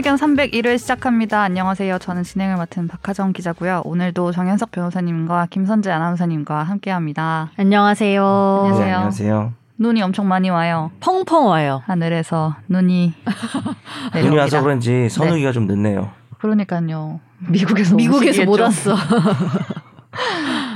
[0.00, 1.42] 의견 301회 시작합니다.
[1.42, 1.98] 안녕하세요.
[1.98, 3.82] 저는 진행을 맡은 박하정 기자고요.
[3.84, 7.50] 오늘도 정현석 변호사님과 김선재 아나운서님과 함께합니다.
[7.58, 8.24] 안녕하세요.
[8.24, 8.86] 안녕하세요.
[8.86, 9.52] 네, 안녕하세요.
[9.76, 10.90] 눈이 엄청 많이 와요.
[11.00, 11.82] 펑펑 와요.
[11.84, 13.12] 하늘에서 눈이
[14.22, 14.62] 눈이 와서.
[14.62, 16.10] 그런지 선우기가 좀 늦네요.
[16.38, 17.20] 그러니까요.
[17.50, 18.58] 미국에서 미국에서 못?
[18.58, 18.96] 왔어.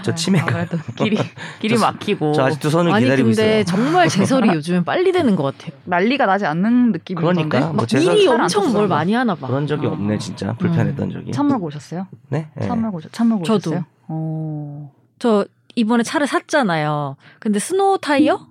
[0.04, 0.46] 저 치매가.
[0.48, 1.16] 아무래도 길이
[1.60, 3.64] 길이 저- 막히고 저 아직도 선우 아니 기다리고 근데 있어요.
[3.64, 5.76] 정말 제설이 요즘엔 빨리 되는 것 같아요.
[5.84, 7.48] 난리가 나지 않는 느낌이던데.
[7.48, 8.72] 그러니까 뭐 잘안 엄청.
[8.72, 9.46] 뭘 많이 하나 봐.
[9.46, 9.90] 그런 적이 어.
[9.92, 11.32] 없네 진짜 불편했던 적이.
[11.32, 12.06] 찬물 고셨어요?
[12.28, 12.48] 네.
[12.54, 12.66] 네.
[12.66, 13.70] 찬물 고셨 찬물 저도.
[13.70, 13.84] 고셨어요?
[14.08, 14.92] 어.
[15.18, 17.16] 저 이번에 차를 샀잖아요.
[17.40, 18.46] 근데 스노우 타이어?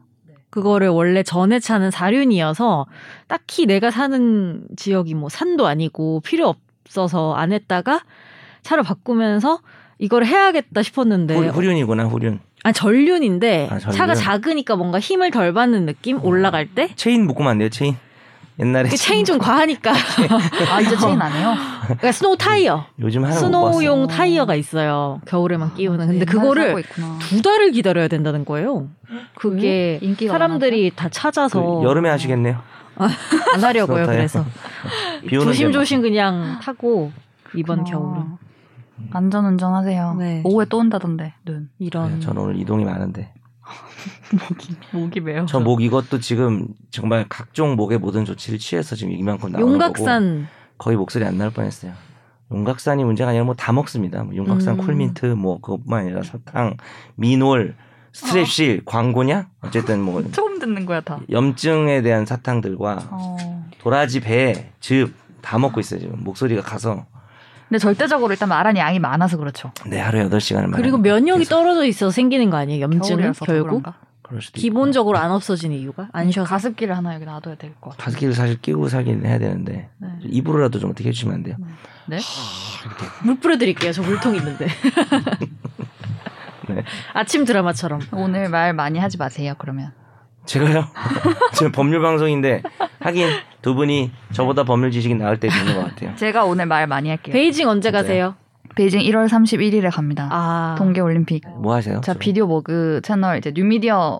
[0.49, 2.85] 그거를 원래 전에 차는 사륜이어서
[3.27, 6.53] 딱히 내가 사는 지역이 뭐 산도 아니고 필요
[6.85, 8.01] 없어서 안 했다가
[8.61, 9.59] 차를 바꾸면서
[9.99, 12.39] 이걸 해야겠다 싶었는데 후, 후륜이구나 후륜.
[12.63, 13.97] 아 전륜인데 아, 전륜.
[13.97, 17.95] 차가 작으니까 뭔가 힘을 덜 받는 느낌 올라갈 때 체인 묶으면 안 돼요 체인.
[18.59, 19.91] 옛날에 그 체인 좀 과하니까
[20.71, 21.55] 아 이제 체인 안 해요?
[21.85, 24.07] 그러니까 스노우 타이어 요즘 하나 못 스노우용.
[24.07, 26.83] 타이어가 있어요 겨울에만 끼우는 근데 그거를.
[27.19, 28.89] 두 달을 기다려야 된다는 거예요
[29.35, 30.07] 그게 음?
[30.09, 31.09] 인기가 사람들이 다.
[31.09, 32.61] 찾아서 그 여름에 하시겠네요.
[32.95, 34.05] 안 하려고요.
[34.05, 34.45] 그래서
[35.29, 37.11] 조심조심 그냥 타고
[37.55, 37.83] 이번.
[37.85, 38.23] 겨울은
[39.11, 40.15] 안전 운전 하세요.
[40.17, 40.41] 네.
[40.45, 41.69] 오후에 또 온다던데 눈.
[41.79, 43.33] 이런 네, 저는 오늘 이동이 많은데.
[44.31, 45.45] 목이 목이 매요.
[45.45, 50.47] 저 목 이것도 지금 정말 각종 목의 모든 조치를 취해서 지금 이만큼 나오는 거고 용각산
[50.77, 51.93] 거의 목소리 안 나올 뻔했어요.
[52.51, 54.23] 용각산이 문제가 아니라 뭐 다 먹습니다.
[54.23, 54.85] 뭐 용각산 음.
[54.85, 56.75] 콜민트 뭐 그것뿐만 아니라 사탕,
[57.15, 57.75] 미놀,
[58.13, 59.47] 스트랩실 광고냐?
[59.61, 61.19] 어쨌든 뭐 처음 듣는 거야 다.
[61.31, 63.37] 염증에 대한 사탕들과 어.
[63.79, 67.05] 도라지, 배, 즙 다 먹고 있어요 지금 목소리가 가서
[67.73, 69.71] 근데 절대적으로 일단 말하는 양이 많아서 그렇죠.
[69.87, 73.83] 네 하루에 8시간을 그리고 면역이 떨어져 있어서 생기는 거 아니에요 염증은 결국.
[74.53, 78.03] 기본적으로 안 없어지는 이유가 안 쉬어서 가습기를 하나 여기 놔둬야 될 것 같아.
[78.05, 80.07] 가습기를 사실 끼고 살긴 해야 되는데 네.
[80.21, 81.55] 입으로라도 좀 어떻게 해주시면 안 돼요?
[82.05, 82.19] 네?
[83.23, 84.67] 물 뿌려드릴게요 저 물통 있는데
[86.69, 86.83] 네.
[87.13, 89.55] 아침 드라마처럼 오늘 말 많이 하지 마세요.
[89.57, 89.91] 그러면.
[90.45, 90.85] 제가요?
[91.53, 92.63] 지금 법률 방송인데
[92.99, 93.27] 하긴
[93.61, 96.15] 두 분이 저보다 법률 지식이 나을 때도 있는 것 같아요.
[96.15, 97.33] 제가 오늘 말 많이 할게요.
[97.33, 97.91] 베이징 언제?
[97.91, 98.35] 가세요?
[98.75, 100.27] 베이징 1월 31일에 갑니다.
[100.31, 101.43] 아 동계 올림픽.
[101.61, 102.01] 뭐 하세요?
[102.01, 102.13] 자?
[102.13, 104.19] 비디오 머그 채널 이제 뉴미디어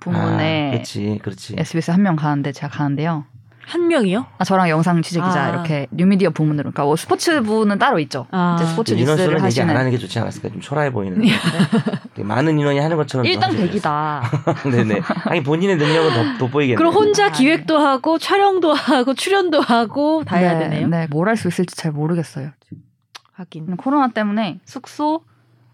[0.00, 1.54] 부문에 아, 그렇지, 그렇지.
[1.58, 3.24] SBS 한 명 가는데 제가 가는데요.
[3.66, 4.26] 한 명이요?
[4.38, 5.48] 아, 저랑 영상 취재 기자 아.
[5.50, 8.26] 이렇게 뉴미디어 부문으로 그러니까 뭐 스포츠부는 따로 있죠.
[8.30, 8.56] 아.
[8.60, 10.48] 이제 스포츠 인원수는 뉴스를 얘기 안 하시는 하는 게 좋지 않았을까?
[10.50, 11.28] 좀 초라해 보이는데
[12.14, 13.50] 되게 많은 인원이 하는 것처럼 좀 일당.
[13.56, 14.22] 됐어요.
[14.70, 15.00] 네네.
[15.24, 16.76] 아니 본인의 능력은 더 돋보이겠네요.
[16.76, 20.88] 그럼 혼자 아, 기획도 하고 촬영도 하고 출연도 하고 다 해야 네, 되네요.
[20.88, 22.50] 네, 뭘 할 수 있을지 잘 모르겠어요.
[23.32, 25.22] 하긴 코로나 때문에 숙소,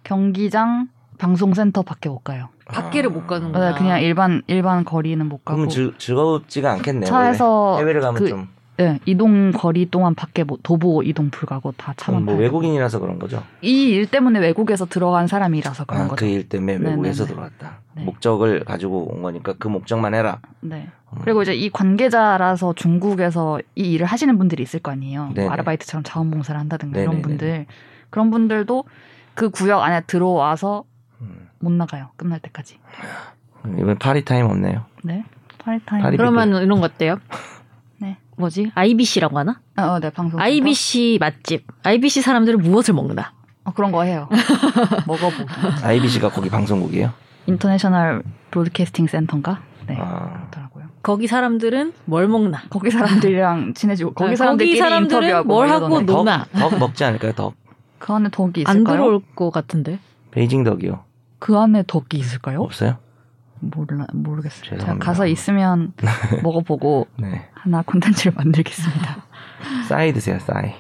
[0.05, 2.49] 경기장, 방송센터 밖에 못 가요.
[2.73, 3.73] 밖에를 못 가는구나.
[3.73, 7.05] 네, 그냥 일반 일반 거리는 못 가고 그러면 즐, 즐겁지가 않겠네요.
[7.07, 7.83] 차에서 원래.
[7.83, 12.25] 해외를 가면 그 좀 네, 이동 거리 동안 밖에 못, 도보 이동 불가고 다 차만
[12.25, 12.43] 그럼 뭐.
[12.43, 13.43] 외국인이라서 그런 거죠.
[13.61, 16.25] 이 일 때문에 외국에서 들어간 사람이라서 그런 아, 거죠.
[16.25, 16.91] 그 일 때문에 네네네.
[16.93, 17.81] 외국에서 들어왔다.
[17.97, 18.05] 네.
[18.05, 20.39] 목적을 가지고 온 거니까 그 목적만 해라.
[20.61, 20.89] 네.
[21.13, 21.19] 음.
[21.23, 25.33] 그리고 이제 이 관계자라서 중국에서 이 일을 하시는 분들이 있을 거 아니에요.
[25.37, 25.51] 뭐.
[25.51, 27.23] 아르바이트처럼 자원봉사를 한다든가 이런 네네네.
[27.23, 27.67] 분들
[28.09, 28.85] 그런 분들도
[29.35, 30.90] 그 구역 안에 들어와서 음.
[31.61, 32.09] 못 나가요.
[32.17, 32.79] 끝날 때까지.
[33.79, 34.85] 이번 파리 타임 없네요.
[35.05, 35.25] 네.
[35.59, 36.03] 파리 타임.
[36.03, 37.17] 파리 그러면 이런 거 어때요?
[37.99, 38.17] 네.
[38.37, 38.73] 뭐지?
[38.75, 39.61] IBC라고 하나?
[39.77, 40.41] 어, 어, 네 방송.
[40.41, 41.67] IBC 맛집.
[41.83, 43.33] IBC 사람들은 무엇을 먹나?
[43.65, 44.29] 어, 그런 거 해요.
[45.07, 45.45] 먹어보기.
[45.85, 47.13] IBC가 거기 방송국이에요.
[47.47, 49.61] International Broadcasting Center인가?
[49.87, 49.97] 네.
[50.01, 50.47] 아.
[50.51, 50.85] 그렇더라고요.
[51.03, 52.63] 거기 사람들은 뭘 먹나?
[52.71, 56.13] 거기 사람들이랑 친해지고 거기 아, 사람들끼리 거기 사람들은 인터뷰하고 뭘막 하고 이러던데.
[56.13, 56.71] 노- duck?
[56.71, 57.33] duck 먹지 않을까요?
[57.33, 57.55] 덕.
[57.99, 58.97] 그 안에 덕이 안 있을까요?
[58.97, 59.99] 들어올 것 같은데.
[60.31, 61.05] 베이징 duck이요.
[61.41, 62.63] 그 안에 duck이 있을까요?
[62.63, 62.99] 없어요?
[63.59, 64.63] 몰라 모르겠어요.
[64.65, 65.05] 제가 죄송합니다.
[65.05, 65.93] 가서 있으면
[66.45, 67.49] 먹어보고 네.
[67.53, 69.25] 하나 콘텐츠를 만들겠습니다.
[69.89, 70.39] 싸이 드세요.
[70.39, 70.75] 싸이.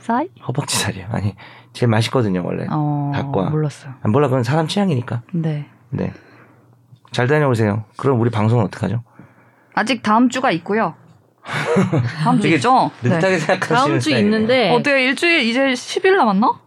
[0.00, 0.28] 싸이?
[0.46, 1.06] 허벅지 살이요.
[1.10, 1.34] 아니
[1.72, 2.66] 제일 맛있거든요 원래.
[2.70, 3.50] 어 닭과.
[3.50, 3.94] 몰랐어요.
[4.02, 5.22] 안 몰라 그건 사람 취향이니까.
[5.32, 5.68] 네.
[5.90, 6.12] 네.
[7.12, 7.84] 잘 다녀오세요.
[7.96, 9.02] 그럼 우리 방송은 어떡하죠?
[9.74, 10.94] 아직 다음 주가 있고요.
[12.22, 12.90] 다음 주 있죠?
[13.02, 13.10] 네.
[13.10, 14.34] 느긋하게 생각하시는 다음 주 스타일이네요.
[14.36, 16.60] 있는데 어떻게 일주일 이제 10일 남았나?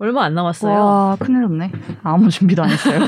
[0.00, 0.72] 얼마 안 남았어요.
[0.74, 1.70] 와 큰일 났네.
[2.02, 3.00] 아무 준비도 안 했어요.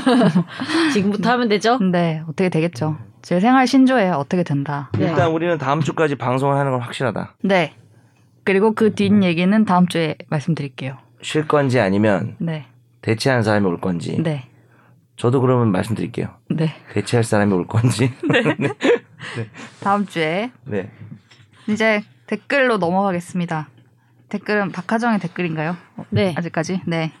[0.93, 1.79] 지금부터 하면 되죠?
[1.79, 2.97] 근데 어떻게 되겠죠?
[3.23, 4.13] 제 생활 신조예요.
[4.13, 4.91] 어떻게 된다.
[4.93, 5.07] 네.
[5.09, 7.35] 일단 우리는 다음 주까지 방송을 하는 건 확실하다.
[7.41, 7.73] 네.
[8.43, 10.97] 그리고 그 뒷 얘기는 다음 주에 말씀드릴게요.
[11.23, 12.67] 쉴 건지 아니면 네.
[13.01, 14.21] 대체하는 사람이 올 건지.
[14.21, 14.47] 네.
[15.15, 16.27] 저도 그러면 말씀드릴게요.
[16.49, 16.75] 네.
[16.93, 18.13] 대체할 사람이 올 건지.
[19.81, 20.91] 다음 주에 네.
[21.67, 23.69] 이제 댓글로 넘어가겠습니다.
[24.33, 25.77] 댓글은 박하정의 댓글인가요?
[26.09, 26.33] 네.
[26.35, 26.81] 아직까지?
[26.87, 27.11] 네.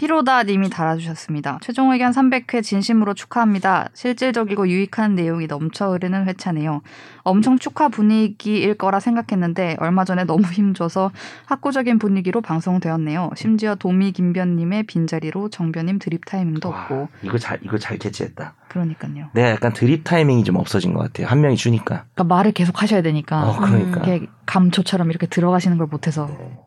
[0.00, 1.58] 피로다 님이 달아주셨습니다.
[1.60, 3.90] 최종 의견 300회 진심으로 축하합니다.
[3.92, 6.80] 실질적이고 유익한 내용이 넘쳐 흐르는 회차네요.
[7.18, 11.10] 엄청 축하 분위기일 거라 생각했는데 얼마 전에 너무 힘줘서
[11.44, 13.32] 학구적인 분위기로 방송되었네요.
[13.36, 18.54] 심지어 도미 김변님의 빈자리로 정변님 드립 타이밍도 와, 없고 이거 잘 이거 잘 캐치했다.
[18.68, 19.28] 그러니까요.
[19.34, 21.26] 내가 약간 드립 타이밍이 좀 없어진 것 같아요.
[21.26, 22.04] 한 명이 주니까.
[22.14, 24.00] 그러니까 말을 계속 하셔야 되니까 어, 그러니까.
[24.00, 26.58] 이렇게 감초처럼 이렇게 들어가시는 걸 못해서 네.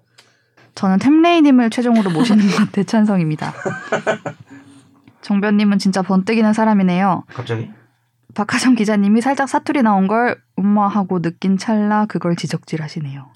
[0.75, 3.53] 저는 템레이님을 최종으로 모시는 건 대찬성입니다.
[5.21, 7.23] 정변님은 진짜 번뜩이는 사람이네요.
[7.27, 7.71] 갑자기?
[8.33, 13.27] 박하정 기자님이 살짝 사투리 나온 걸 음마하고 느낀 찰나 그걸 지적질하시네요.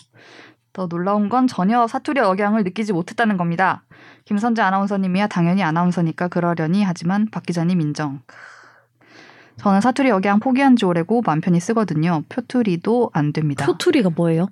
[0.74, 3.84] 더 놀라운 건 전혀 사투리 억양을 느끼지 못했다는 겁니다.
[4.26, 8.22] 김선재 아나운서님이야 당연히 아나운서니까 그러려니 하지만 박 기자님 인정.
[9.58, 12.24] 저는 사투리 억양 포기한 지 오래고 맘 편히 쓰거든요.
[12.30, 13.66] 표투리도 안 됩니다.
[13.66, 14.48] 표투리가 뭐예요?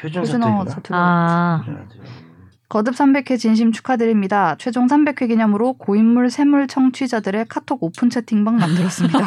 [0.00, 0.70] 표준 표준어 사투리구나.
[0.70, 0.96] 사투리.
[0.96, 2.30] 아, 표준 사투리.
[2.70, 4.54] 거듭 300회 진심 축하드립니다.
[4.60, 9.18] 최종 300회 기념으로 고인물 샘물 청취자들의 카톡 오픈 채팅방 만들었습니다.
[9.18, 9.24] 네?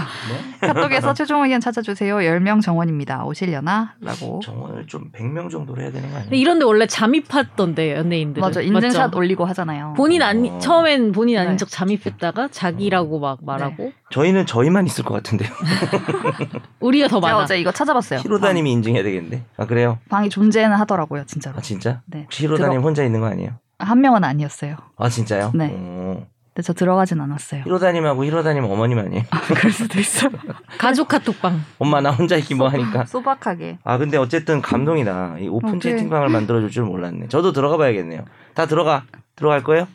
[0.66, 2.20] 카톡에서 최종 의견 찾아주세요.
[2.20, 3.26] 10명 정원입니다.
[3.26, 3.96] 오시려나?
[4.00, 4.40] 라고.
[4.42, 6.24] 정원을 좀 100명 정도로 해야 되는 거 아니에요?
[6.24, 8.40] 근데 이런데 원래 잠입하던데 연예인들.
[8.40, 8.62] 맞아.
[8.62, 9.94] 인증샷 올리고 하잖아요.
[9.98, 10.58] 본인 아니 어.
[10.60, 11.58] 처음엔 본인 아닌 네.
[11.58, 15.50] 척 잠입했다가 자기라고 막 말하고 저희는 저희만 있을 것 같은데요.
[16.80, 17.44] 우리가 더 제가 많아.
[17.44, 18.20] 어제 이거 찾아봤어요.
[18.20, 19.44] 히로다님이 인증해야 되겠는데.
[19.58, 19.98] 아 그래요?
[20.08, 21.26] 방, 이 존재는 하더라고요.
[21.26, 21.58] 진짜로.
[21.58, 22.02] 아 진짜?
[22.06, 22.22] 네.
[22.26, 23.54] 혹시 히로다님 혼자 있는 거 아니에요?
[23.80, 24.76] 한 명은 아니었어요.
[24.98, 25.52] 아 진짜요?
[25.56, 25.72] 네.
[25.74, 26.28] 어.
[26.54, 27.64] 근데 저 들어가진 않았어요.
[27.66, 29.24] 히로다님하고 히로다님 어머님 아니에요?
[29.50, 30.30] 그럴 수도 있어.
[30.78, 31.60] 가족 카톡방.
[31.80, 33.06] 엄마 나 혼자 있기 뭐 하니까.
[33.06, 33.80] 소박하게.
[33.84, 35.38] 아 근데 어쨌든 감동이다.
[35.40, 35.92] 이 오픈 오케이.
[35.94, 37.30] 채팅방을 만들어줄 줄 몰랐네.
[37.30, 38.26] 저도 들어가 봐야겠네요.
[38.54, 39.06] 다 들어가.
[39.36, 39.88] 들어갈 거예요?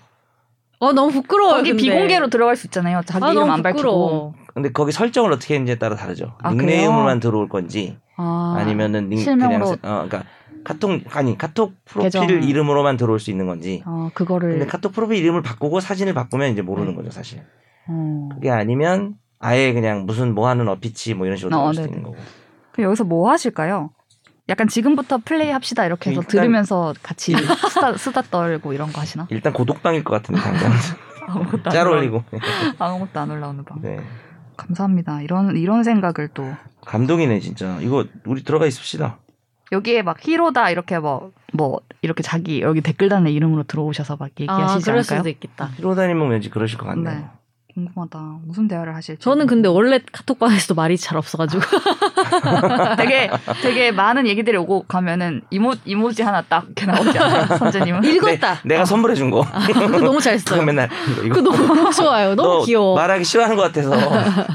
[0.80, 1.54] 어 너무 부끄러워.
[1.56, 3.00] 거기 비공개로 들어갈 수 있잖아요.
[3.04, 3.76] 자기 아, 이름 너무 안 밝히고.
[3.78, 4.34] 부끄러워.
[4.54, 6.34] 근데 거기 설정을 어떻게 했는지에 따라 다르죠.
[6.42, 9.64] 아, 닉네임으로만 들어올 건지 아, 아니면은 닉, 실명으로.
[9.64, 10.25] 그냥 세- 어 그러니까
[10.64, 12.42] 카톡 아니 카톡 프로필 계정.
[12.42, 13.82] 이름으로만 들어올 수 있는 건지.
[13.86, 14.50] 어, 그거를.
[14.50, 17.42] 근데 카톡 프로필 이름을 바꾸고 사진을 바꾸면 이제 모르는 거죠 사실.
[17.88, 18.28] 어.
[18.34, 21.96] 그게 아니면 아예 그냥 무슨 뭐 하는 어피치 뭐 이런 식으로 어, 들어올 수도 네네.
[21.96, 22.22] 있는 거고.
[22.72, 23.90] 그럼 여기서 뭐 하실까요?
[24.48, 29.26] 약간 지금부터 플레이 합시다 이렇게 해서 일단- 들으면서 같이 수다, 수다 떨고 이런 거 하시나?
[29.30, 30.72] 일단 고독방일 것 같은데 당장
[31.28, 32.24] 아무것도 짤 올리고.
[32.78, 33.80] 아무것도 안 올라오는 방.
[33.82, 34.00] 네.
[34.56, 35.20] 감사합니다.
[35.22, 36.50] 이런 이런 생각을 또
[36.86, 37.78] 감동이네 진짜.
[37.80, 39.18] 이거 우리 들어가 있읍시다.
[39.70, 44.98] 여기에 막 히로다 이렇게 뭐뭐 이렇게 자기 여기 댓글 다는 이름으로 들어오셔서 막아 얘기하시지 그럴
[45.00, 45.18] 않을까요?
[45.18, 45.66] 수도 있겠다.
[45.76, 47.14] 히로다님은 왠지 그러실 것 같네요.
[47.18, 47.24] 네.
[47.78, 48.40] 궁금하다.
[48.44, 49.22] 무슨 대화를 하실지.
[49.22, 51.62] 저는 근데 원래 카톡방에서도 말이 잘 없어가지고
[52.98, 53.30] 되게
[53.62, 57.46] 되게 많은 얘기들이 오고 가면은 이모 이모지 하나 딱 이렇게 나오지 않아요?
[57.58, 58.04] 선재님은?
[58.04, 58.58] 읽었다.
[58.64, 59.42] 내, 가 선물해 준 거.
[59.52, 60.64] 아, 그거 너무 잘 그거 써요.
[60.64, 61.34] 맨날 이거, 이거.
[61.50, 62.34] 그거 너무 좋아요.
[62.34, 62.96] 너무 너 귀여워.
[62.96, 63.90] 말하기 싫어하는 것 같아서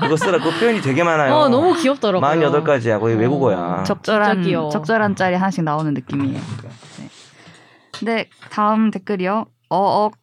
[0.02, 0.40] 그거 쓰라.
[0.40, 1.34] 그 표현이 되게 많아요.
[1.34, 2.30] 어 너무 귀엽더라고요.
[2.30, 3.00] 48가지야.
[3.00, 3.84] 거의 어, 외국어야.
[3.84, 4.44] 적절한.
[4.72, 6.40] 적절한 짤이 하나씩 나오는 느낌이에요.
[6.64, 7.10] 네.
[8.02, 9.46] 네, 다음 댓글이요.
[9.70, 10.23] 어억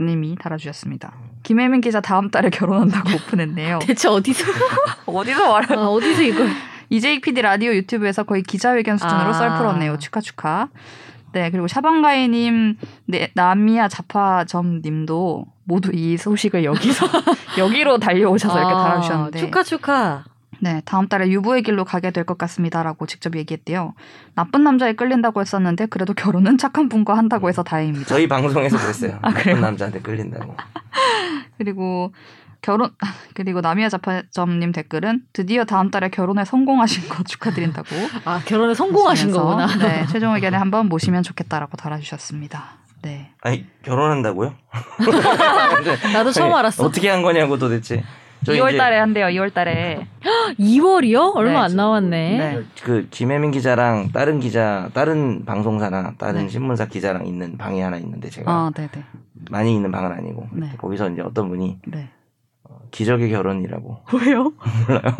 [0.00, 1.12] 님이 달아주셨습니다.
[1.42, 3.80] 김혜민 기자 다음 달에 결혼한다고 오픈했네요.
[3.86, 4.44] 대체 어디서
[5.06, 5.74] 어디서 말해?
[5.74, 6.48] 아, 어디서 이걸
[6.90, 9.32] 이재익 PD 라디오 유튜브에서 거의 기자회견 수준으로 아.
[9.32, 9.98] 썰 풀었네요.
[9.98, 10.68] 축하 축하.
[11.32, 12.76] 네 그리고 샤방가이님,
[13.06, 17.06] 네, 나미야 자파점님도 모두 이 소식을 여기서
[17.56, 20.24] 여기로 달려오셔서 이렇게 아, 달아주셨는데 축하 축하.
[20.62, 23.94] 네, 다음 달에 유부의 길로 가게 될 것 같습니다라고 직접 얘기했대요.
[24.34, 28.06] 나쁜 남자에 끌린다고 했었는데 그래도 결혼은 착한 분과 한다고 해서 다행입니다.
[28.06, 29.18] 저희 방송에서 그랬어요.
[29.22, 29.54] 아, 그래요?
[29.56, 30.54] 나쁜 남자한테 끌린다고.
[31.58, 32.12] 그리고
[32.62, 32.90] 결혼
[33.34, 37.88] 그리고 나미야 자파점님 댓글은 드디어 다음 달에 결혼에 성공하신 거 축하드린다고.
[38.26, 39.66] 아 결혼에 성공하신 거구나.
[39.78, 42.62] 네, 최종 의견에 한번 모시면 좋겠다라고 달아주셨습니다.
[43.02, 43.30] 네.
[43.40, 44.54] 아니 결혼한다고요?
[46.12, 46.84] 나도 처음 아니, 알았어.
[46.84, 48.04] 어떻게 한 거냐고 도대체.
[48.44, 49.26] 저희 2월 이제 달에 한대요.
[49.26, 50.06] 2월 달에.
[50.58, 51.34] 2월이요?
[51.36, 51.56] 얼마 네.
[51.58, 52.38] 안 남았네.
[52.38, 52.62] 네.
[52.82, 56.48] 그 김혜민 기자랑 다른 기자, 다른 방송사나 다른 네.
[56.48, 59.04] 신문사 기자랑 있는 방이 하나 있는데 제가 아, 네, 네.
[59.50, 60.70] 많이 있는 방은 아니고 네.
[60.78, 62.08] 거기서 이제 어떤 분이 네.
[62.92, 64.52] 기적의 결혼이라고 왜요?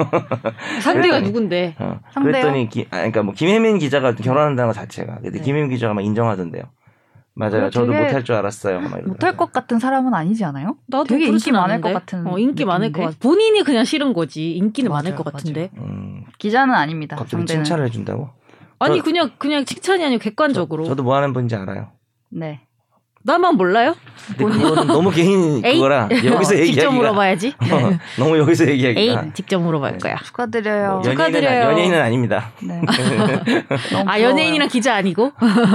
[0.83, 1.77] 상대가 그랬더니- 누군데?
[1.79, 2.33] 어, 상대요?
[2.33, 5.41] 그랬더니 기, 아, 그러니까 뭐 김혜민 기자가 결혼한다는 것 자체가 근데 네.
[5.41, 6.65] 김혜민 기자가 막 인정하던데요.
[7.35, 7.51] 맞아요.
[7.53, 8.81] 그래, 저도 못할 줄 알았어요.
[9.07, 10.77] 못할 것 같은 사람은 아니지 않아요?
[10.89, 11.93] 나도 되게 인기 많을 않은데.
[11.93, 13.15] 것 같은 어, 인기 많을 것 느낌인데?
[13.15, 13.19] 같아.
[13.29, 14.53] 본인이 그냥 싫은 거지.
[14.57, 15.71] 인기는 많을 맞아요, 것 같은데.
[15.79, 17.17] 음, 기자는 아닙니다.
[17.17, 17.65] 갑자기 상대는.
[17.65, 18.31] 칭찬을 해준다고?
[18.79, 20.85] 아니 저- 그냥 그냥 칭찬이 아니고 객관적으로.
[20.85, 21.93] 저, 도뭐 하는 분인지 알아요.
[22.31, 22.61] 네.
[23.23, 23.95] 나만 몰라요?
[24.37, 25.75] 근데 그거는 너무 개인 에이?
[25.75, 27.55] 그거라 여기서 어, 얘기하기가 직접 물어봐야지.
[27.59, 29.99] 어, 너무 여기서 에이 얘기하기가 직접 물어볼 네.
[29.99, 30.17] 거야.
[30.25, 30.93] 축하드려요.
[30.95, 31.45] 뭐 축하드려요.
[31.45, 32.51] 연예인은, 연예인은 아닙니다.
[32.63, 32.81] 네.
[34.07, 34.21] 아.
[34.21, 35.33] 연예인이랑 기자 아니고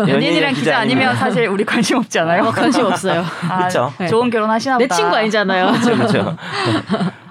[0.07, 2.45] 연예인이랑 기자 아니면 사실 우리 관심 없지 않아요?
[2.45, 3.23] 어, 관심 없어요.
[3.49, 3.91] 아, 그쵸.
[4.09, 4.95] 좋은 결혼 하시나 내 보다.
[4.95, 5.71] 친구 아니잖아요.
[5.71, 6.37] 그렇죠, 그렇죠.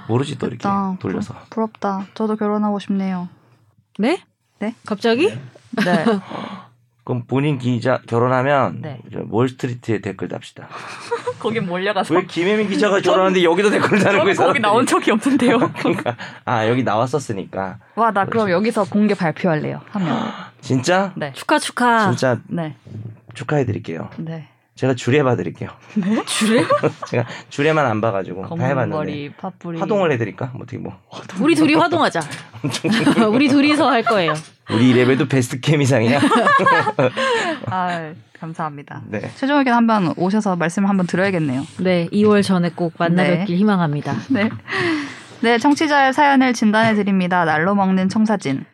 [0.06, 0.68] 모르지 또 이렇게.
[1.00, 1.34] 돌려서.
[1.50, 2.06] 부럽다.
[2.14, 3.28] 저도 결혼하고 싶네요.
[3.98, 4.20] 네?
[4.60, 4.74] 네?
[4.86, 5.28] 갑자기?
[5.84, 6.04] 네.
[7.04, 8.98] 그럼 본인 기자 결혼하면 네.
[9.12, 10.68] 저 월스트리트에 댓글 답시다.
[11.38, 14.34] 거기 몰려가서 왜 김혜민 기자가 결혼하는데 여기도 댓글 다는 거예요?
[14.34, 15.58] 거기 나온 적이 없는데요.
[15.78, 19.82] 그러니까 아 여기 나왔었으니까 와, 나 그럼 여기서 공개 발표할래요.
[19.90, 20.32] 하면.
[20.62, 21.32] 진짜 네.
[21.34, 22.08] 축하 축하.
[22.08, 22.74] 진짜 네.
[23.34, 24.08] 축하해드릴게요.
[24.16, 24.48] 네.
[24.74, 25.70] 제가 주례 봐드릴게요.
[26.26, 26.64] 주례?
[27.06, 29.78] 제가 주례만 안 봐가지고 다 해봤는데 머리, 팥뿌리.
[29.78, 30.50] 화동을 해드릴까?
[30.54, 30.98] 뭐 어떻게 뭐
[31.40, 32.20] 우리 둘이 화동하자.
[33.30, 34.34] 우리 둘이서 할 거예요.
[34.70, 36.18] 우리 랩에도 베스트 캠 이상이야.
[37.70, 39.02] 아, 감사합니다.
[39.06, 39.30] 네.
[39.36, 41.64] 최종 의견 한번 오셔서 말씀 한번 들어야겠네요.
[41.78, 43.38] 네, 2월 전에 꼭 만나 네.
[43.38, 44.14] 뵙길 희망합니다.
[44.30, 44.50] 네.
[45.40, 47.44] 네, 청취자의 사연을 진단해 드립니다.
[47.44, 48.64] 날로 먹는 청사진.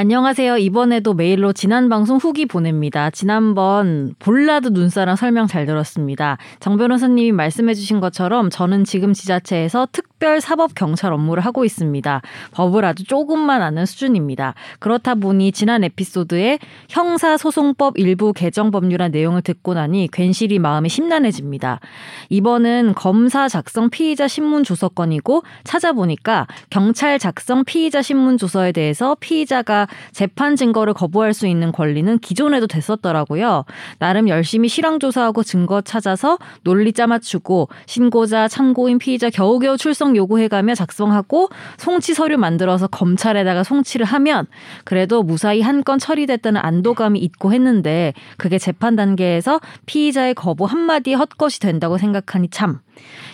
[0.00, 0.56] 안녕하세요.
[0.56, 3.10] 이번에도 메일로 지난 방송 후기 보냅니다.
[3.10, 6.38] 지난번 볼라드 눈사람 설명 잘 들었습니다.
[6.58, 12.22] 정 변호사님이 말씀해주신 것처럼 저는 지금 지자체에서 특 별 사법 경찰 업무를 하고 있습니다.
[12.52, 14.54] 법을 아주 조금만 아는 수준입니다.
[14.78, 16.58] 그렇다 보니 지난 에피소드에
[16.90, 21.80] 형사소송법 일부 개정 법률안 내용을 듣고 나니 괜시리 마음이 심란해집니다.
[22.28, 30.54] 이번은 검사 작성 피의자 신문 조서건이고 찾아보니까 경찰 작성 피의자 신문 조서에 대해서 피의자가 재판
[30.54, 33.64] 증거를 거부할 수 있는 권리는 기존에도 됐었더라고요.
[33.98, 41.48] 나름 열심히 실황 조사하고 증거 찾아서 논리 짜맞추고 신고자, 참고인, 피의자 겨우겨우 출석 요구해가며 작성하고
[41.78, 44.46] 송치 서류 만들어서 검찰에다가 송치를 하면
[44.84, 51.58] 그래도 무사히 한 건 처리됐다는 안도감이 있고 했는데 그게 재판 단계에서 피의자의 거부 한마디에 헛것이
[51.60, 52.80] 된다고 생각하니 참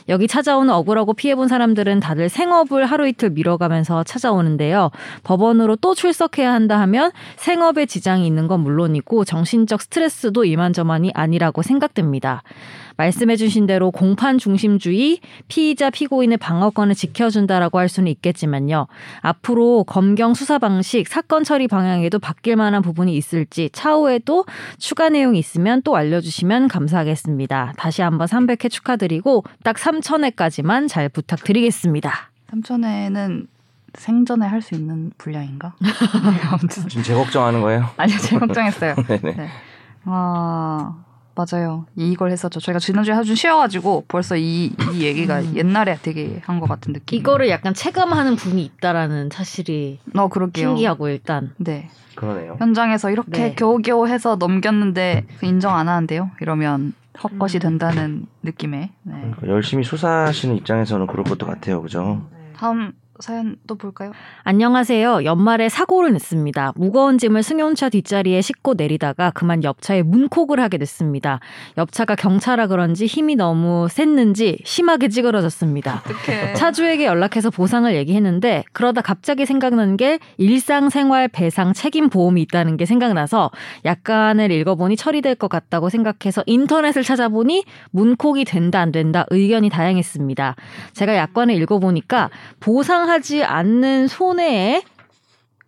[0.08, 4.90] 여기 찾아오는 억울하고 피해본 사람들은 다들 생업을 하루 이틀 미뤄가면서 찾아오는데요.
[5.24, 12.42] 법원으로 또 출석해야 한다 하면 생업에 지장이 있는 건 물론이고 정신적 스트레스도 이만저만이 아니라고 생각됩니다.
[12.96, 18.86] 말씀해주신 대로 공판 중심주의, 피의자 피고인의 방어권을 지켜준다라고 할 수는 있겠지만요.
[19.20, 24.44] 앞으로 검경 수사 방식, 사건 처리 방향에도 바뀔 만한 부분이 있을지 차후에도
[24.78, 27.74] 추가 내용이 있으면 또 알려주시면 감사하겠습니다.
[27.76, 32.30] 다시 한번 300회 축하드리고 딱 3,000회까지만 잘 부탁드리겠습니다.
[32.50, 33.48] 삼천회는
[33.94, 35.74] 생전에 할 수 있는 분량인가?
[35.80, 36.88] 네, 아무튼.
[36.88, 37.88] 지금 제 걱정하는 거예요?
[37.96, 38.94] 아니요, 제가 걱정했어요.
[38.94, 39.32] 네네.
[39.36, 39.48] 네.
[40.04, 40.94] 아,
[41.36, 41.84] 맞아요.
[41.96, 42.58] 이걸 했었죠.
[42.60, 45.52] 저희가 지난주에 하루 좀 쉬어가지고 벌써 이, 이 얘기가 음.
[45.54, 47.18] 옛날에 되게 한 것 같은 느낌.
[47.18, 50.68] 이거를 약간 체감하는 분이 있다라는 사실이 어, 그럴게요.
[50.68, 51.90] 신기하고 일단 네.
[52.14, 52.56] 그러네요.
[52.58, 53.54] 현장에서 이렇게 네.
[53.54, 56.30] 겨우겨우 해서 넘겼는데 그 인정 안 하는데요.
[56.40, 57.60] 이러면 헛것이 음.
[57.60, 58.90] 된다는 느낌에.
[59.02, 59.12] 네.
[59.20, 62.22] 그러니까 열심히 수사하시는 입장에서는 그럴 것도 같아요, 그죠?
[62.56, 64.12] 다음 사연 또 볼까요?
[64.44, 65.24] 안녕하세요.
[65.24, 66.72] 연말에 사고를 냈습니다.
[66.76, 71.40] 무거운 짐을 승용차 뒷자리에 싣고 내리다가 그만 옆차에 문콕을 하게 됐습니다.
[71.78, 76.02] 옆차가 경차라 그런지 힘이 너무 셌는지 심하게 찌그러졌습니다.
[76.04, 76.54] 어떻게?
[76.54, 83.50] 차주에게 연락해서 보상을 얘기했는데 그러다 갑자기 생각난 게 일상생활 배상 책임 보험이 있다는 게 생각나서
[83.84, 90.56] 약관을 읽어보니 처리될 것 같다고 생각해서 인터넷을 찾아보니 문콕이 된다 안 된다 의견이 다양했습니다.
[90.92, 92.30] 제가 약관을 읽어보니까
[92.60, 94.82] 보상 하지 않는 손해에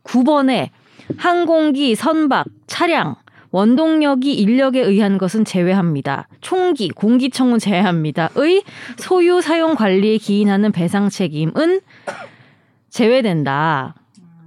[0.04, 0.70] 9번에
[1.16, 3.16] 항공기, 선박, 차량,
[3.50, 6.28] 원동력이 인력에 의한 것은 제외합니다.
[6.40, 8.30] 총기, 공기청은 제외합니다.
[8.34, 8.62] 의
[8.98, 11.80] 소유 사용 관리에 기인하는 배상 책임은
[12.90, 13.94] 제외된다.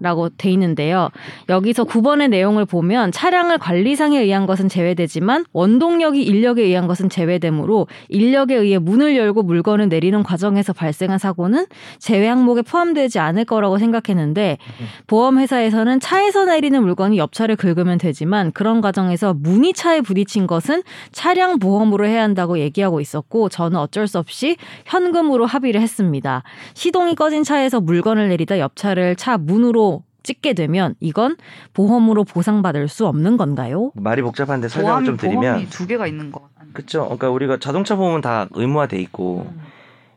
[0.01, 1.09] 라고 돼 있는데요.
[1.47, 8.55] 여기서 9번의 내용을 보면 차량을 관리상에 의한 것은 제외되지만 원동력이 인력에 의한 것은 제외되므로 인력에
[8.55, 11.67] 의해 문을 열고 물건을 내리는 과정에서 발생한 사고는
[11.99, 14.57] 제외 항목에 포함되지 않을 거라고 생각했는데
[15.05, 20.81] 보험회사에서는 차에서 내리는 물건이 옆차를 긁으면 되지만 그런 과정에서 문이 차에 부딪힌 것은
[21.11, 26.41] 차량 보험으로 해야 한다고 얘기하고 있었고 저는 어쩔 수 없이 현금으로 합의를 했습니다.
[26.73, 29.90] 시동이 꺼진 차에서 물건을 내리다 옆차를 차 문으로
[30.23, 31.37] 찍게 되면 이건
[31.73, 33.91] 보험으로 보상받을 수 없는 건가요?
[33.95, 36.69] 말이 복잡한데 설명을 좀 드리면 보험이 두 개가 있는 것 같아요.
[36.73, 37.03] 그렇죠.
[37.03, 39.51] 그러니까 우리가 자동차 보험은 다 의무화돼 있고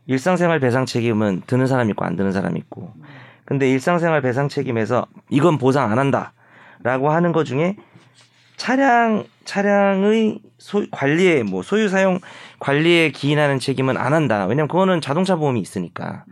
[0.07, 2.93] 일상생활 배상 책임은 드는 사람 있고 안 드는 사람 있고.
[3.45, 7.75] 근데 일상생활 배상 책임에서 이건 보상 안 한다라고 하는 것 중에
[8.57, 12.19] 차량 차량의 소, 관리에 뭐 소유 사용
[12.59, 14.45] 관리에 기인하는 책임은 안 한다.
[14.45, 16.25] 왜냐면 그거는 자동차 보험이 있으니까.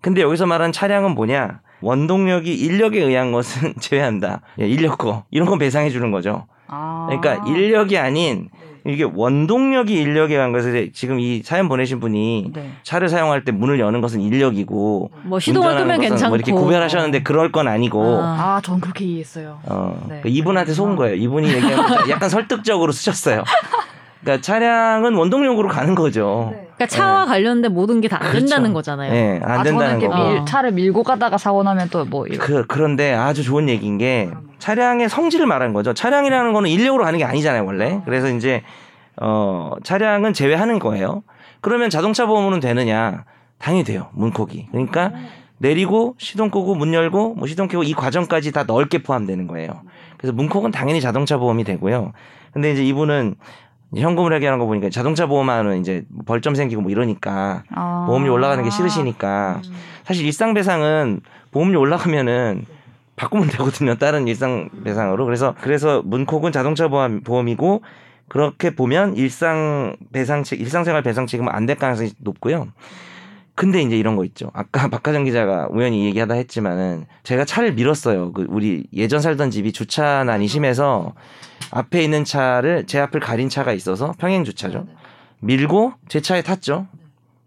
[0.00, 1.60] 근데 여기서 말하는 차량은 뭐냐?
[1.80, 4.40] 원동력이 인력에 의한 것은 제외한다.
[4.60, 6.46] 예, 인력 거 이런 건 배상해 주는 거죠.
[6.66, 7.06] 아.
[7.08, 8.48] 그러니까 인력이 아닌
[8.86, 12.70] 이게 원동력이 인력에 의한 것을 지금 이 사연 보내신 분이 네.
[12.82, 17.52] 차를 사용할 때 문을 여는 것은 인력이고 뭐 시동을 끄면 괜찮고 뭐 이렇게 구별하셨는데 그럴
[17.52, 18.56] 건 아니고 아.
[18.56, 19.58] 아, 전 그렇게 이해했어요.
[19.64, 20.20] 어, 네.
[20.22, 21.16] 그 이분한테 속은 거예요.
[21.16, 23.44] 이분이 얘기한 거 약간 설득적으로 쓰셨어요.
[24.20, 26.50] 그러니까 차량은 원동력으로 가는 거죠.
[26.76, 28.38] 그러니까 차와 관련된 모든 게다안 그렇죠.
[28.46, 29.12] 된다는 거잖아요.
[29.14, 29.98] 예, 안 아, 된다는.
[30.08, 30.14] 거.
[30.14, 32.38] 밀, 차를 밀고 가다가 사고 나면 또 뭐 이런.
[32.38, 35.92] 그, 그런데 아주 좋은 얘기인 게 차량의 성질을 말하는 거죠.
[35.94, 38.00] 차량이라는 거는 인력으로 가는 게 아니잖아요, 원래.
[38.04, 38.62] 그래서 이제
[39.20, 41.22] 어, 차량은 제외하는 거예요.
[41.60, 43.24] 그러면 자동차 보험은 되느냐?
[43.58, 44.08] 당연히 돼요.
[44.12, 44.68] 문콕이.
[44.70, 45.12] 그러니까
[45.58, 49.82] 내리고 시동 끄고 문 열고 뭐 시동 켜고 이 과정까지 다 넓게 포함되는 거예요.
[50.16, 52.12] 그래서 문콕은 당연히 자동차 보험이 되고요.
[52.54, 53.34] 근데 이제 이분은
[53.96, 58.04] 현금을 얘기하는 거 보니까 자동차 보험하는 이제 뭐 벌점 생기고 뭐 이러니까 아.
[58.06, 59.62] 보험료 올라가는 게 싫으시니까
[60.04, 61.20] 사실 일상 배상은
[61.50, 62.64] 보험료 올라가면은
[63.16, 63.96] 바꾸면 되거든요.
[63.96, 65.24] 다른 일상 배상으로.
[65.26, 67.82] 그래서 그래서 문콕은 자동차 보험 보험이고
[68.28, 72.68] 그렇게 보면 일상 배상 책 일상생활 배상 책임은 안 될 가능성이 높고요.
[73.56, 74.50] 근데 이제 이런 거 있죠.
[74.54, 78.32] 아까 박하정 기자가 우연히 얘기하다 했지만은 제가 차를 밀었어요.
[78.32, 81.12] 그 우리 예전 살던 집이 주차난이 심해서
[81.72, 84.86] 앞에 있는 차를 제 앞을 가린 차가 있어서 평행 주차죠.
[85.40, 86.86] 밀고 제 차에 탔죠.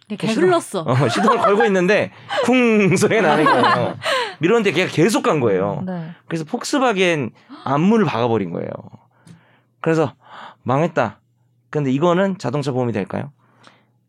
[0.10, 0.82] 이렇게 흘렀어.
[0.82, 2.12] 어, 시동을 걸고 있는데
[2.46, 3.98] 쿵 소리가 나는 거예요.
[4.40, 5.84] 밀었는데 걔가 계속 간 거예요.
[5.86, 6.12] 네.
[6.28, 7.32] 그래서 폭스바겐
[7.66, 8.70] 앞문을 박아버린 거예요.
[9.80, 10.14] 그래서
[10.64, 11.20] 망했다.
[11.70, 13.32] 근데 이거는 자동차 보험이 될까요?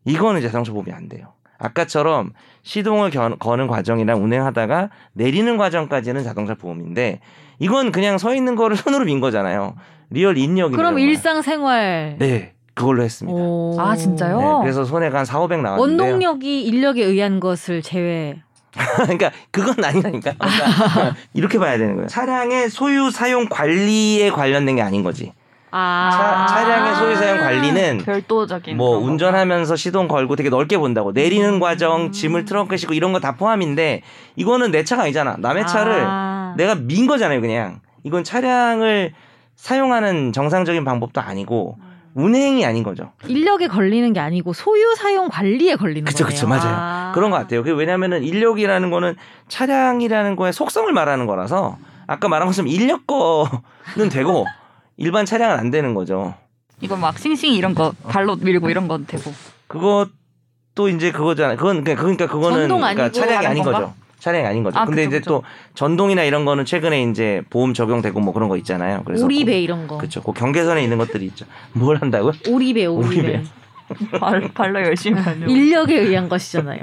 [0.05, 1.33] 이거는 자동차 보험이 안 돼요.
[1.57, 7.21] 아까처럼 시동을 겨- 거는 과정이랑 운행하다가 내리는 과정까지는 자동차 보험인데
[7.59, 9.75] 이건 그냥 서 있는 거를 손으로 민 거잖아요.
[10.09, 12.15] real 인력이 그럼 일상생활.
[12.19, 13.37] 네 그걸로 했습니다.
[13.39, 13.75] 오.
[13.79, 14.37] 아, 진짜요?
[14.37, 15.79] 네, 그래서 손해가 한 4, 500 나왔는데요.
[16.03, 18.35] 원동력이 인력에 의한 것을 제외.
[18.97, 20.33] 그러니까 그건 아니라니까.
[20.37, 22.07] 그러니까 이렇게 봐야 되는 거예요.
[22.07, 25.31] 차량의 소유 사용 관리에 관련된 게 아닌 거지.
[25.71, 26.09] 아.
[26.11, 28.75] 차, 차량의 소유 사용 관리는 별도적인.
[28.75, 28.97] 뭐.
[28.97, 34.01] 운전하면서 시동 걸고 되게 넓게 본다고 내리는 과정, 짐을 트렁크에 싣고 이런 거 다 포함인데
[34.35, 35.37] 이거는 내 차가 아니잖아.
[35.39, 36.34] 남의 차를 아.
[36.55, 37.81] 내가 민 거잖아요, 그냥.
[38.03, 39.13] 이건 차량을
[39.55, 41.77] 사용하는 정상적인 방법도 아니고
[42.13, 43.11] 운행이 아닌 거죠.
[43.27, 46.35] 인력에 걸리는 게 아니고 소유 사용 관리에 걸리는 그쵸, 거네요.
[46.35, 46.75] 그쵸, 맞아요.
[46.77, 47.11] 아.
[47.13, 47.61] 그런 것 같아요.
[47.61, 49.15] 그게 왜냐면은 인력이라는 거는
[49.49, 54.45] 차량이라는 거의 속성을 말하는 거라서 아까 말한 것처럼 인력 거는 되고
[54.97, 56.35] 일반 차량은 안 되는 거죠.
[56.81, 59.33] 이거 막 싱싱이 이런 거 발로 밀고 이런 건 되고.
[59.67, 61.57] 그것도 이제 그거잖아요.
[61.57, 63.79] 그건 그러니까 그거는 전동 그러니까 차량이 아닌 건가?
[63.79, 63.93] 거죠.
[64.25, 64.79] 차량이 아닌 거죠.
[64.79, 65.43] 아, 근데 그쵸, 이제 또
[65.75, 69.03] 전동이나 이런 거는 최근에 이제 보험 적용되고 뭐 그런 거 있잖아요.
[69.05, 69.97] 그래서 오리배 이런 거.
[69.97, 70.23] 그렇죠.
[70.23, 71.45] 그 경계선에 있는 것들이 있죠.
[71.73, 72.31] 뭘 한다고요?
[72.49, 73.07] 오리배 오리배.
[73.21, 73.43] 오리배.
[74.19, 75.51] 발, 발로 열심히 하려고.
[75.51, 76.79] 인력에 의한 것이잖아요.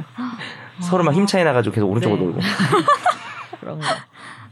[0.80, 2.24] 서로 막 힘 차이 나가지고 계속 오른쪽으로 네.
[2.26, 2.40] 돌고.
[3.60, 3.84] 그런 거.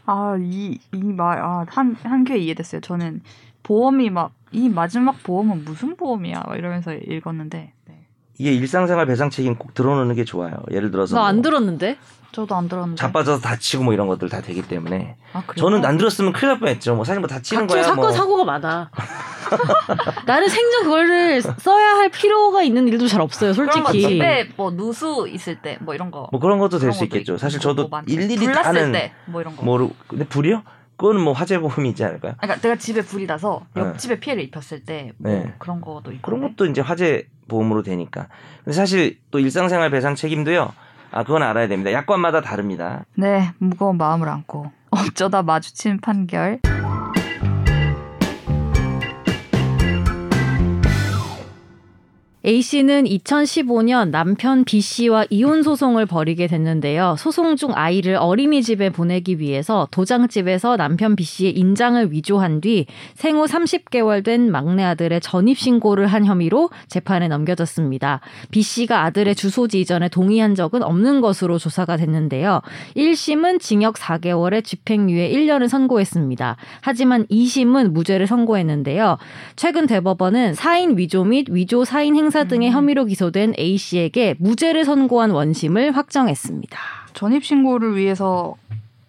[0.06, 2.80] 아, 이, 이 말, 아, 한, 한개 이해됐어요.
[2.80, 3.20] 저는
[3.62, 6.42] 보험이 막, 이 마지막 보험은 무슨 보험이야?
[6.44, 7.72] 막 이러면서 읽었는데.
[7.86, 7.99] 네.
[8.40, 10.54] 이게 일상생활 배상 책임 꼭 들어놓는 게 좋아요.
[10.70, 11.98] 예를 들어서 나안 뭐 들었는데.
[12.32, 12.98] 저도 안 들었는데.
[12.98, 15.62] 자빠져서 다치고 뭐 이런 것들 다 되기 때문에 아, 그래요?
[15.62, 16.94] 저는 안 들었으면 큰일 날 뻔했죠.
[16.94, 18.10] 뭐 사실 뭐 다치는 각종 거야 사건 뭐.
[18.12, 18.90] 사고가 많아.
[20.24, 24.00] 나는 생전 그거를 써야 할 필요가 있는 일도 잘 없어요, 솔직히.
[24.00, 26.28] 집에 뭐 누수 있을 때 뭐 이런 거.
[26.32, 27.36] 뭐 그런 것도 될 수 있겠죠.
[27.36, 28.10] 사실 뭐 저도 많죠.
[28.10, 29.62] 일일이 불났을 다는 때뭐 이런 거.
[29.64, 30.62] 모르 근데 불이요?
[31.00, 32.32] 그거는 뭐 화재 보험이 있지 않을까요?
[32.32, 33.80] 아, 그러니까 내가 집에 불이 나서 네.
[33.80, 35.54] 옆집에 피해를 입혔을 때 뭐 네.
[35.58, 36.20] 그런 것도 있고.
[36.20, 38.28] 그런 것도 이제 화재 보험으로 되니까.
[38.62, 40.70] 근데 사실 또 일상생활 배상 책임도요.
[41.10, 41.90] 아 그건 알아야 됩니다.
[41.90, 43.06] 약관마다 다릅니다.
[43.14, 46.60] 네, 무거운 마음을 안고 어쩌다 마주친 판결.
[52.42, 57.16] A씨는 2015년 남편 B씨와 이혼 소송을 벌이게 됐는데요.
[57.18, 64.50] 소송 중 아이를 어린이집에 보내기 위해서 도장집에서 남편 B씨의 인장을 위조한 뒤 생후 30개월 된
[64.50, 68.20] 막내 아들의 전입 신고를 한 혐의로 재판에 넘겨졌습니다.
[68.50, 72.62] B씨가 아들의 주소지 이전에 동의한 적은 없는 것으로 조사가 됐는데요.
[72.96, 76.56] 1심은 징역 4개월에 집행유예 1년을 선고했습니다.
[76.80, 79.18] 하지만 2심은 무죄를 선고했는데요.
[79.56, 82.74] 최근 대법원은 사인 위조 및 위조 사인 행사 등의 음.
[82.74, 86.78] 혐의로 기소된 A 씨에게 무죄를 선고한 원심을 확정했습니다.
[87.12, 88.54] 전입 신고를 위해서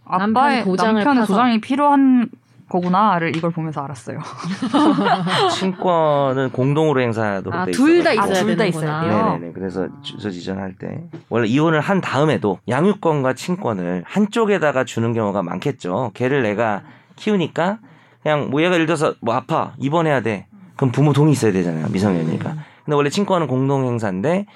[0.09, 1.33] 남편의 아빠의 도장을 남편의 파서.
[1.33, 2.29] 도장이 필요한
[2.69, 4.19] 거구나를 이걸 보면서 알았어요.
[5.51, 8.31] 친권은 공동으로 행사하도록 아, 돼둘다 있어요.
[8.31, 8.63] 있어야 아, 둘다
[9.01, 9.23] 돼요?
[9.33, 9.51] 네네네.
[9.53, 16.11] 그래서 주소 지정할 때 원래 이혼을 한 다음에도 양육권과 친권을 한쪽에다가 주는 경우가 많겠죠.
[16.13, 16.81] 걔를 내가
[17.17, 17.79] 키우니까
[18.23, 20.47] 그냥 뭐 얘가 예를 들어서 뭐 아파 입원해야 돼.
[20.75, 21.87] 그럼 부모 동의 있어야 되잖아요.
[21.89, 22.55] 미성년이니까.
[22.91, 24.47] 근데 원래 친권은 공동 행사인데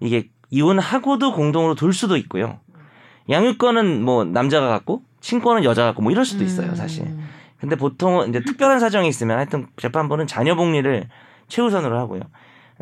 [0.00, 2.58] 이게 이혼하고도 공동으로 둘 수도 있고요.
[3.28, 7.04] 양육권은 뭐 남자가 갖고 친권은 여자가 갖고 뭐 이럴 수도 있어요, 사실.
[7.04, 7.28] 음.
[7.60, 11.06] 근데 보통은 이제 특별한 사정이 있으면 하여튼 재판부는 자녀 복리를
[11.48, 12.22] 최우선으로 하고요.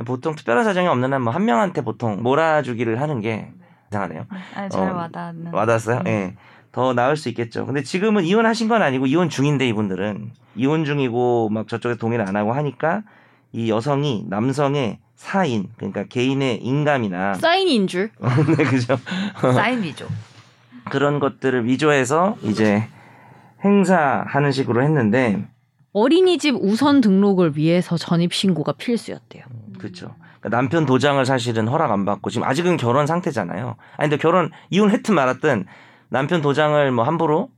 [0.07, 3.51] 보통 특별한 사정이 없는 한 뭐 한 명한테 보통 몰아주기를 하는 게
[3.91, 4.27] 이상하네요.
[4.55, 5.53] 아니, 잘 어, 와닿는.
[5.53, 5.99] 와닿았어요?
[5.99, 6.07] 음.
[6.07, 6.37] 예.
[6.71, 7.67] 더 나을 수 있겠죠.
[7.67, 12.53] 근데 지금은 이혼하신 건 아니고 이혼 중인데 이분들은 이혼 중이고 막 저쪽에 동의를 안 하고
[12.53, 13.03] 하니까
[13.53, 18.11] 이 여성이 남성의 사인 그러니까 개인의 인감이나 사인인 줄.
[18.57, 18.99] 네 그죠
[19.41, 20.09] 사인이죠.
[20.91, 22.87] 그런 것들을 위조해서 이제
[23.65, 25.47] 행사하는 식으로 했는데
[25.93, 29.45] 어린이집 우선 등록을 위해서 전입 신고가 필수였대요.
[29.79, 30.15] 그렇죠.
[30.41, 33.77] 그러니까 남편 도장을 사실은 허락 안 받고 지금 아직은 결혼 상태잖아요.
[33.97, 35.67] 아니 근데 결혼 이혼했든 말았든
[36.09, 37.51] 남편 도장을 뭐 함부로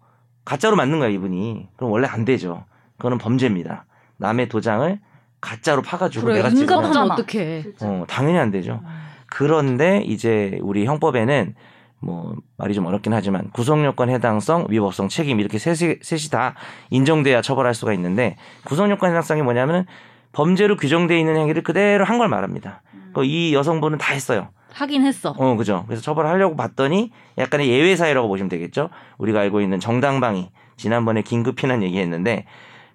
[0.45, 1.69] 가짜로 만든 거야 이분이.
[1.77, 2.65] 그럼 원래 안 되죠.
[2.97, 3.85] 그거는 범죄입니다.
[4.17, 4.99] 남의 도장을
[5.43, 7.15] 가짜로 파가지고 그래 내가 인감하면 찍어놔.
[7.17, 7.65] 어떡해.
[7.83, 8.81] 어 당연히 안 되죠.
[9.27, 11.55] 그런데 이제 우리 형법에는
[12.01, 16.55] 뭐 말이 좀 어렵긴 하지만 구성요건 해당성, 위법성, 책임 이렇게 셋이, 셋이 다
[16.91, 19.85] 인정돼야 처벌할 수가 있는데 구성요건 해당성이 뭐냐면은
[20.33, 22.83] 범죄로 규정돼 있는 행위를 그대로 한 걸 말합니다.
[23.15, 24.49] 그이 여성분은 다 했어요.
[24.73, 25.35] 하긴 했어.
[25.37, 25.85] 어, 그죠.
[25.87, 28.89] 그래서 처벌하려고 봤더니 약간의 예외 사유라고 보시면 되겠죠.
[29.19, 32.47] 우리가 알고 있는 정당방위 지난번에 긴급 피난 얘기했는데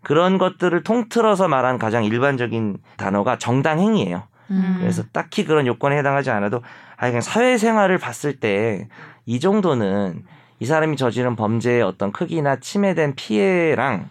[0.08, 4.24] 그런 것들을 통틀어서 말한 가장 일반적인 단어가 정당행위예요.
[4.52, 4.78] 음.
[4.80, 6.62] 그래서 딱히 그런 요건에 해당하지 않아도
[6.96, 8.88] 아니 그냥 사회생활을 봤을 때
[9.26, 10.24] 이 정도는
[10.62, 14.08] 이 사람이 저지른 범죄의 어떤 크기나 침해된 피해랑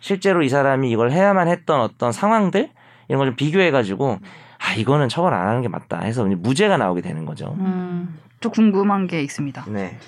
[0.00, 2.70] 실제로 이 사람이 이걸 해야만 했던 어떤 상황들
[3.08, 4.18] 이런 걸 좀 비교해 가지고
[4.58, 7.54] 아 이거는 처벌 안 하는 게 맞다 해서 무죄가 나오게 되는 거죠.
[7.58, 9.66] 음, 저 궁금한 게 있습니다.
[9.68, 9.98] 네.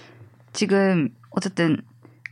[0.54, 1.82] 지금 어쨌든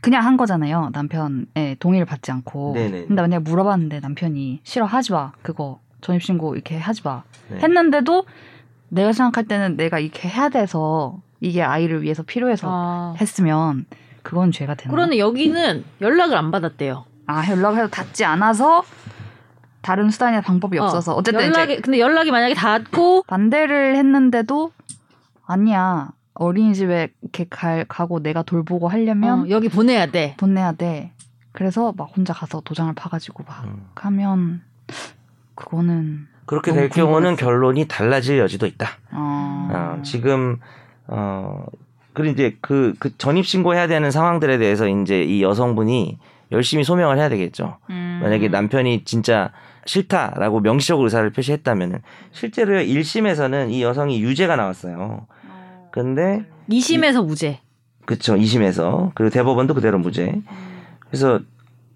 [0.01, 0.89] 그냥 한 거잖아요.
[0.93, 2.73] 남편의 동의를 받지 않고.
[2.75, 3.05] 네네.
[3.07, 5.31] 근데 만약 물어봤는데 남편이 싫어 하지 마.
[5.41, 7.23] 그거 전입신고 이렇게 하지 마.
[7.49, 7.59] 네.
[7.59, 8.25] 했는데도
[8.89, 13.15] 내가 생각할 때는 내가 이렇게 해야 돼서 이게 아이를 위해서 필요해서 아.
[13.19, 13.85] 했으면
[14.23, 14.91] 그건 죄가 되나?
[14.91, 17.05] 그러네 여기는 연락을 안 받았대요.
[17.27, 18.83] 아 연락해서 닿지 않아서
[19.81, 24.71] 다른 수단이나 방법이 없어서 어, 쨌든 연락이 이제 근데 연락이 만약에 닿고 반대를 했는데도
[25.45, 30.35] 아니야 어린이집에 이렇게 갈, 가고 내가 돌보고 하려면 어, 여기 보내야 돼.
[30.37, 31.11] 보내야 돼.
[31.51, 33.87] 그래서 막 혼자 가서 도장을 파가지고 막 음.
[33.95, 34.61] 하면
[35.55, 37.45] 그거는 그렇게 될 경우는 궁금했어.
[37.45, 38.87] 결론이 달라질 여지도 있다.
[39.11, 40.59] 어, 어, 지금
[41.07, 41.65] 어
[42.13, 46.17] 그리고 이제 그, 그 전입 신고해야 되는 상황들에 대해서 이제 이 여성분이
[46.51, 47.77] 열심히 소명을 해야 되겠죠.
[47.89, 48.19] 음.
[48.23, 49.51] 만약에 남편이 진짜
[49.85, 55.27] 싫다라고 명시적으로 의사를 표시했다면은 실제로 1심에서는 이 여성이 유죄가 나왔어요.
[56.01, 57.59] 근데 2심에서 무죄.
[58.05, 60.41] 그쵸 2심에서 그리고 대법원도 그대로 무죄.
[61.09, 61.39] 그래서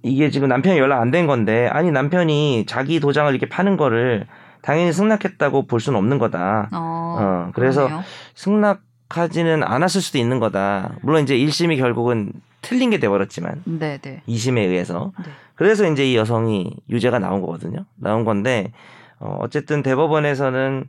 [0.01, 4.25] 이게 지금 남편이 연락 안 된 건데 아니 남편이 자기 도장을 이렇게 파는 거를
[4.63, 6.69] 당연히 승낙했다고 볼 수는 없는 거다.
[6.73, 8.03] 어, 어, 그래서 그러네요.
[8.35, 10.95] 승낙하지는 않았을 수도 있는 거다.
[11.03, 14.21] 물론 이제 1심이 결국은 틀린 게 돼버렸지만 네, 네.
[14.27, 15.11] 2심에 의해서.
[15.19, 15.25] 네.
[15.55, 17.85] 그래서 이제 이 여성이 유죄가 나온 거거든요.
[17.95, 18.71] 나온 건데
[19.19, 20.85] 어, 어쨌든 대법원에서는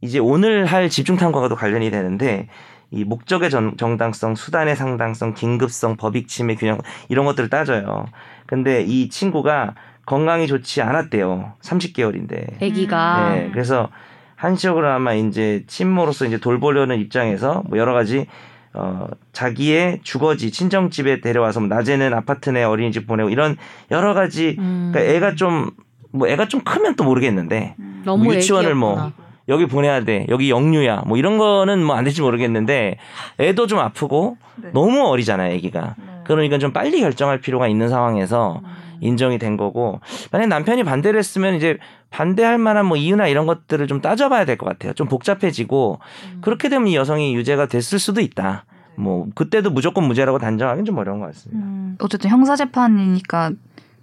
[0.00, 2.48] 이제 오늘 할 집중 탐구와도 관련이 되는데
[2.90, 6.78] 이 목적의 정, 정당성, 수단의 상당성, 긴급성, 법익 침해 균형
[7.08, 8.06] 이런 것들을 따져요.
[8.46, 11.54] 근데 이 친구가 건강이 좋지 않았대요.
[11.62, 12.62] 30개월인데.
[12.62, 13.88] 아기가 네, 그래서
[14.36, 18.26] 한시적으로 아마 이제 친모로서 이제 돌보려는 입장에서 뭐 여러 가지
[18.72, 23.56] 어 자기의 주거지 친정 집에 데려와서 뭐 낮에는 아파트 내 어린이집 보내고 이런
[23.90, 24.92] 여러 가지 음.
[24.92, 25.70] 그러니까 애가 좀
[26.16, 29.02] 뭐 애가 좀 크면 또 모르겠는데 너무 뭐 유치원을 애기였구나.
[29.02, 29.12] 뭐
[29.48, 32.98] 여기 보내야 돼 여기 영유야 뭐 이런 거는 뭐 안 될지 모르겠는데
[33.38, 34.70] 애도 좀 아프고 네.
[34.72, 38.60] 너무 어리잖아요 애기가 그러니까 좀 빨리 결정할 필요가 있는 상황에서
[39.00, 40.00] 인정이 된 거고
[40.32, 41.78] 만약 남편이 반대를 했으면 이제
[42.10, 44.94] 반대할 만한 뭐 이유나 이런 것들을 좀 따져봐야 될 것 같아요.
[44.94, 46.00] 좀 복잡해지고
[46.40, 48.64] 그렇게 되면 이 여성이 유죄가 됐을 수도 있다.
[48.96, 51.62] 뭐 그때도 무조건 무죄라고 단정하기는 좀 어려운 것 같습니다.
[51.62, 53.50] 음, 어쨌든 형사 재판이니까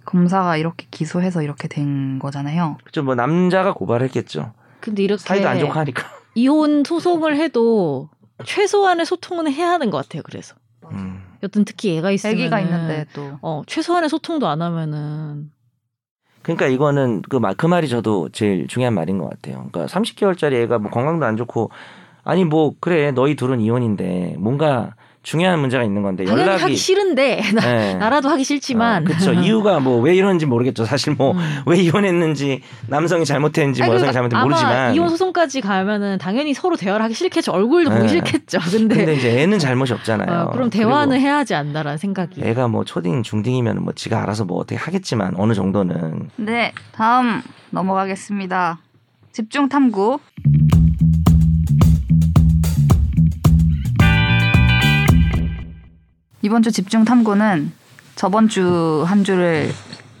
[0.04, 2.76] 검사가 이렇게 기소해서 이렇게 된 거잖아요.
[2.84, 3.02] 그죠?
[3.02, 4.52] 뭐 남자가 고발했겠죠.
[4.84, 6.04] 근데 이렇게 사이도 안 좋고 하니까.
[6.34, 8.10] 이혼 소송을 해도
[8.44, 10.22] 최소한의 소통은 해야 하는 것 같아요.
[10.22, 10.54] 그래서
[10.92, 11.22] 음.
[11.42, 15.50] 여튼 특히 애가 있으면 아기가 있는데 또 어 최소한의 소통도 안 하면은
[16.42, 19.66] 그러니까 이거는 그, 말, 그 말이 저도 제일 중요한 말인 것 같아요.
[19.72, 21.70] 그러니까 30개월짜리 애가 뭐 건강도 안 좋고
[22.22, 24.94] 아니 뭐 그래 너희 둘은 이혼인데 뭔가
[25.24, 27.94] 중요한 문제가 있는 건데 당연히 연락이 하기 싫은데 나, 네.
[27.94, 29.32] 나라도 하기 싫지만 그렇죠.
[29.32, 30.84] 이유가 뭐 왜 이러는지 모르겠죠.
[30.84, 31.74] 사실 뭐왜 음.
[31.76, 37.02] 이혼했는지 남성이 잘못했는지 뭐 아니, 여성이 그러니까 잘못했는지 모르지만 이혼 소송까지 가면은 당연히 서로 대화를
[37.04, 37.52] 하기 싫겠죠.
[37.52, 37.96] 얼굴도 네.
[37.96, 38.58] 보기 싫겠죠.
[38.70, 40.48] 근데, 근데 이제 애는 잘못이 없잖아요.
[40.48, 42.42] 어, 그럼 대화는 해야 하지 않나라는 생각이.
[42.44, 48.78] 애가 뭐 초딩 중딩이면 뭐 지가 알아서 뭐 어떻게 하겠지만 어느 정도는 네, 다음 넘어가겠습니다.
[49.32, 50.18] 집중 탐구.
[56.44, 57.72] 이번 주 집중 탐구는
[58.16, 59.70] 저번 주 한 주를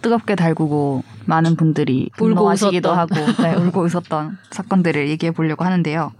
[0.00, 2.92] 뜨겁게 달구고 많은 분들이 울고 분노하시기도.
[2.92, 6.12] 하고 네, 울고 웃었던 사건들을 얘기해 보려고 하는데요.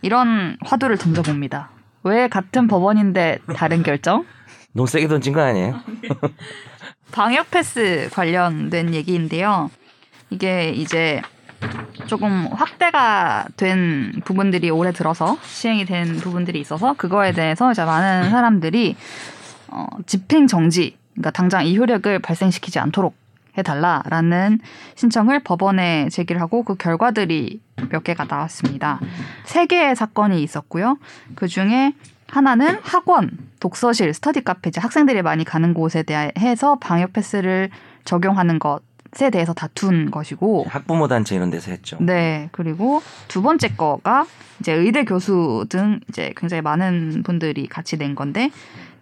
[0.00, 1.68] 이런 화두를 던져봅니다.
[2.04, 4.24] 왜 같은 법원인데 다른 결정?
[4.72, 5.78] 너무 세게 던진 거 아니에요?
[7.12, 9.70] 방역 패스 관련된 얘기인데요.
[10.30, 11.20] 이게 이제
[12.06, 18.96] 조금 확대가 된 부분들이 올해 들어서 시행이 된 부분들이 있어서 그거에 대해서 이제 많은 사람들이
[19.68, 23.14] 어, 집행 정지, 그러니까 당장 이 효력을 발생시키지 않도록
[23.58, 24.60] 해달라라는
[24.94, 29.00] 신청을 법원에 제기를 하고 그 결과들이 몇 개가 나왔습니다.
[29.44, 30.98] 세 개의 사건이 있었고요.
[31.34, 31.92] 그 중에
[32.28, 37.70] 하나는 학원, 독서실, 스터디 카페, 이제 학생들이 많이 가는 곳에 대해서 방역 패스를
[38.04, 38.80] 적용하는 것
[39.20, 41.96] 에 대해서 다툰 것이고, 학부모 단체 이런 데서 했죠.
[42.00, 42.48] 네.
[42.52, 44.26] 그리고 두 번째 거가
[44.60, 48.50] 이제 의대 교수 등 이제 굉장히 많은 분들이 같이 낸 건데,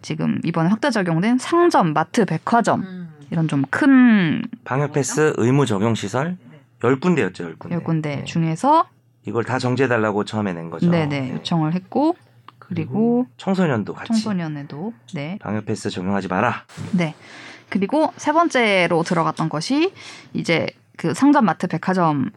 [0.03, 3.09] 지금 이번에 확대 적용된 상점, 마트, 백화점, 음.
[3.31, 6.37] 이런 좀 큰 방역 패스 의무 적용 시설
[6.85, 7.75] 열 군데였죠, 열 군데.
[7.75, 8.25] 열 군데 네.
[8.25, 8.87] 중에서
[9.25, 10.89] 이걸 다 정지해 달라고 처음에 낸 거죠.
[10.89, 11.33] 네네 네.
[11.33, 12.15] 요청을 했고
[12.61, 16.65] 그리고 청소년도 같이 청소년에도 네 방역 패스 적용하지 마라.
[16.93, 17.15] 네.
[17.69, 19.93] 그리고 세 번째로 들어갔던 것이
[20.33, 22.31] 이제 그 상점, 마트, 백화점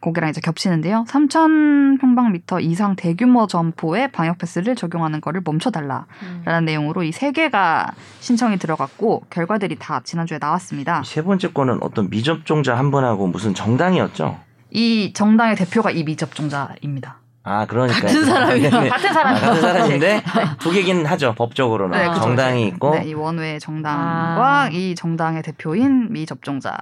[0.00, 1.04] 거기랑 이제 겹치는데요.
[1.08, 6.06] 3,000평방미터 이상 대규모 점포에 방역 패스를 적용하는 거를 멈춰달라라는
[6.46, 6.64] 음.
[6.64, 11.02] 내용으로 이 세 개가 신청이 들어갔고 결과들이 다 지난주에 나왔습니다.
[11.04, 14.38] 세 번째 거는 어떤 미접종자 한 분하고 무슨 정당이었죠.
[14.70, 17.18] 이 정당의 대표가 이 미접종자입니다.
[17.42, 18.70] 아 그러니까 같은 사람이요.
[18.70, 18.88] 네, 네.
[18.88, 19.40] 같은 아, 사람이요.
[19.40, 20.22] 같은 사람인데
[20.58, 22.20] 두 개긴 하죠 법적으로는 네, 그죠.
[22.20, 24.68] 정당이 있고 네, 이 원외 정당과 아.
[24.70, 26.76] 이 정당의 대표인 미접종자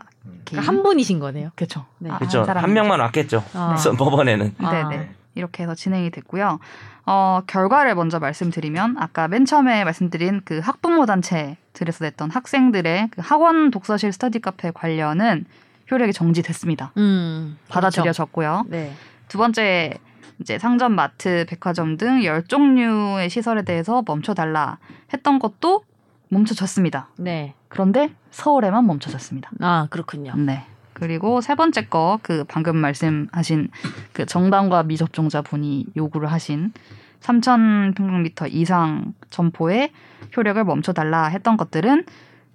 [0.44, 1.50] 그러니까 한 분이신 거네요.
[1.54, 1.86] 그렇죠.
[1.98, 2.10] 네.
[2.18, 3.76] 그렇죠 한 명만 왔겠죠 아.
[3.96, 4.70] 법원에는 아.
[4.70, 5.10] 네네.
[5.36, 6.58] 이렇게 해서 진행이 됐고요.
[7.06, 13.70] 어, 결과를 먼저 말씀드리면 아까 맨 처음에 말씀드린 그 학부모 단체들에서 냈던 학생들의 그 학원
[13.70, 15.46] 독서실 스터디 카페 관련은
[15.90, 16.92] 효력이 정지됐습니다.
[16.96, 17.56] 음.
[17.68, 18.64] 받아들여졌고요.
[18.68, 18.70] 그렇죠.
[18.70, 18.92] 네.
[19.28, 19.94] 두 번째
[20.40, 24.78] 이제 상점, 마트, 백화점 등 열 종류의 시설에 대해서 멈춰달라
[25.12, 25.82] 했던 것도
[26.28, 27.08] 멈춰졌습니다.
[27.16, 27.54] 네.
[27.68, 29.50] 그런데 서울에만 멈춰졌습니다.
[29.60, 30.34] 아 그렇군요.
[30.36, 30.64] 네.
[30.92, 33.68] 그리고 세 번째 거 그 방금 말씀하신
[34.12, 36.72] 그 정당과 미접종자 분이 요구를 하신
[37.20, 39.92] 3,000평방미터 이상 점포의
[40.36, 42.04] 효력을 멈춰달라 했던 것들은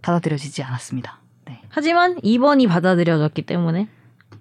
[0.01, 1.19] 받아들여지지 않았습니다.
[1.45, 1.61] 네.
[1.69, 3.87] 하지만 2번이 받아들여졌기 때문에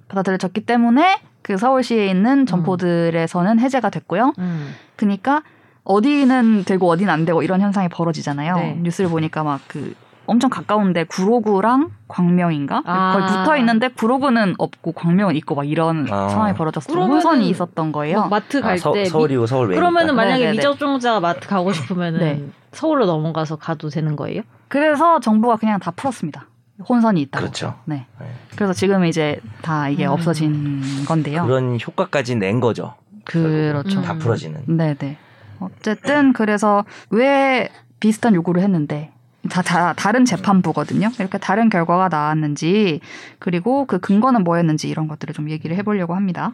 [0.09, 4.33] 받아들여졌기 때문에 그 서울시에 있는 점포들에서는 해제가 됐고요.
[4.39, 4.75] 음.
[4.97, 5.43] 그러니까
[5.85, 8.57] 어디는 되고 어디는 안 되고 이런 현상이 벌어지잖아요.
[8.57, 8.79] 네.
[8.83, 9.95] 뉴스를 보니까 막 그
[10.27, 13.13] 엄청 가까운데 구로구랑 광명인가 아.
[13.13, 16.29] 거의 붙어 있는데 구로구는 없고 광명은 있고 막 이런 아.
[16.29, 16.97] 상황이 벌어졌어요.
[16.97, 18.21] 혼선이 있었던 거예요.
[18.21, 20.57] 막 마트 아, 갈 서, 때 서울이고 서울 외니까 그러면은 만약에 네네네.
[20.59, 22.45] 미접종자가 마트 가고 싶으면은 네.
[22.71, 24.43] 서울로 넘어가서 가도 되는 거예요?
[24.69, 26.47] 그래서 정부가 그냥 다 풀었습니다.
[26.89, 27.43] 혼선이 있다고.
[27.43, 28.07] 그렇죠 네.
[28.21, 28.27] 네.
[28.57, 30.13] 그래서 지금 이제 다 이게 음.
[30.13, 31.45] 없어진 건데요.
[31.45, 34.01] 그런 효과까지 낸 거죠 그렇죠.
[34.01, 34.03] 음.
[34.03, 35.17] 다 풀어지는 네네.
[35.61, 39.13] 어쨌든 그래서 왜 비슷한 요구를 했는데
[39.51, 41.11] 다, 다 다른 재판부거든요.
[41.19, 43.01] 이렇게 다른 결과가 나왔는지
[43.39, 46.53] 그리고 그 근거는 뭐였는지 이런 것들을 좀 얘기를 해보려고 합니다.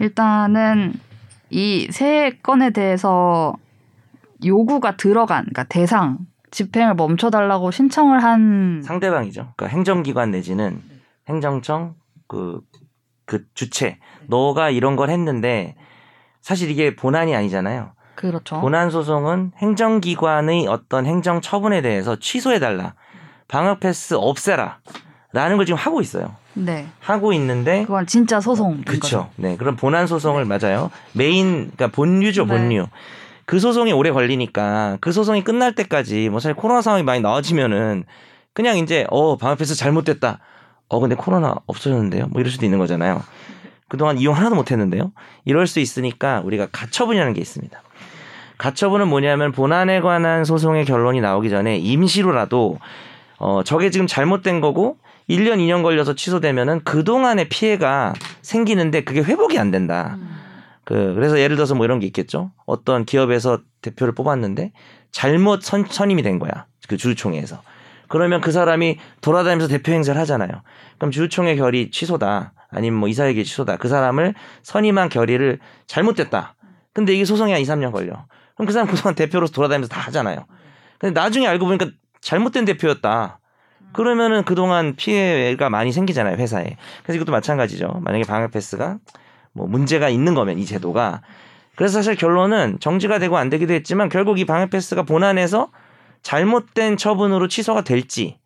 [0.00, 0.94] 일단은
[1.50, 3.54] 이 세 건에 대해서
[4.44, 6.18] 요구가 들어간 그러니까 대상
[6.56, 10.80] 집행을 멈춰달라고 신청을 한 상대방이죠 그러니까 행정기관 내지는
[11.28, 12.62] 행정청 그,
[13.26, 15.76] 그 주체 너가 이런 걸 했는데
[16.40, 18.62] 사실 이게 본안이 아니잖아요 그렇죠.
[18.62, 22.94] 본안 소송은 행정기관의 어떤 행정 처분에 대해서 취소해달라.
[23.46, 24.78] 방역 패스 없애라.
[25.32, 26.34] 라는 걸 지금 하고 있어요.
[26.54, 26.86] 네.
[27.00, 28.80] 하고 있는데 그건 진짜 소송.
[28.84, 29.28] 그렇죠.
[29.36, 29.58] 네.
[29.58, 30.90] 그런 본안 소송을 맞아요.
[31.12, 32.48] 메인 그러니까 본류죠, 네.
[32.48, 32.86] 본류.
[33.46, 38.04] 그 소송이 오래 걸리니까 그 소송이 끝날 때까지 뭐 사실 코로나 상황이 많이 나아지면은
[38.52, 40.40] 그냥 이제 어, 방역 패스 잘못됐다.
[40.88, 42.26] 어, 근데 코로나 없어졌는데요.
[42.28, 43.22] 뭐 이럴 수도 있는 거잖아요.
[43.88, 45.12] 그동안 이용 하나도 못 했는데요.
[45.44, 47.80] 이럴 수 있으니까 우리가 가처분이라는 게 있습니다.
[48.58, 52.78] 가처분은 뭐냐면 본안에 관한 소송의 결론이 나오기 전에 임시로라도
[53.38, 54.96] 어 저게 지금 잘못된 거고
[55.28, 60.16] 1년 2년 걸려서 취소되면은 그동안의 피해가 생기는데 그게 회복이 안 된다.
[60.86, 62.52] 그 그래서 예를 들어서 뭐 이런 게 있겠죠.
[62.64, 64.72] 어떤 기업에서 대표를 뽑았는데
[65.10, 66.66] 잘못 선, 선임이 된 거야.
[66.88, 67.60] 그 주주총회에서.
[68.08, 70.62] 그러면 그 사람이 돌아다니면서 대표 행세를 하잖아요.
[70.96, 72.52] 그럼 주주총회 결의 취소다.
[72.70, 73.78] 아니면 뭐 이사회계 취소다.
[73.78, 76.54] 그 사람을 선임한 결의를 잘못됐다.
[76.92, 78.26] 근데 이게 소송이 한 2, 3년 걸려.
[78.54, 80.46] 그럼 그 사람 그동안 대표로서 돌아다니면서 다 하잖아요.
[81.00, 81.88] 근데 나중에 알고 보니까
[82.20, 83.40] 잘못된 대표였다.
[83.92, 86.76] 그러면은 그동안 피해가 많이 생기잖아요, 회사에.
[87.02, 88.00] 그래서 이것도 마찬가지죠.
[88.02, 88.98] 만약에 방역 패스가
[89.56, 91.22] 뭐 문제가 있는 거면 이 제도가.
[91.76, 95.68] 그래서 사실 결론은 정지가 되고 안 되기도 했지만 결국 이 방역 패스가 본안에서
[96.22, 98.38] 잘못된 처분으로 취소가 될지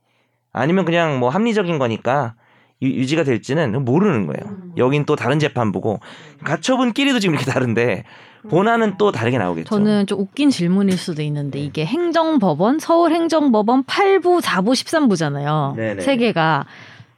[0.52, 2.34] 아니면 그냥 뭐 합리적인 거니까
[2.82, 4.56] 유- 유지가 될지는 모르는 거예요.
[4.76, 6.00] 여긴 또 다른 재판부고
[6.44, 8.04] 가처분끼리도 지금 이렇게 다른데
[8.48, 9.68] 본안은 또 다르게 나오겠죠.
[9.68, 15.76] 저는 좀 웃긴 질문일 수도 있는데 이게 행정법원, 서울행정법원 8부, 4부, 13부잖아요.
[15.76, 16.00] 네네.
[16.00, 16.64] 세 개가.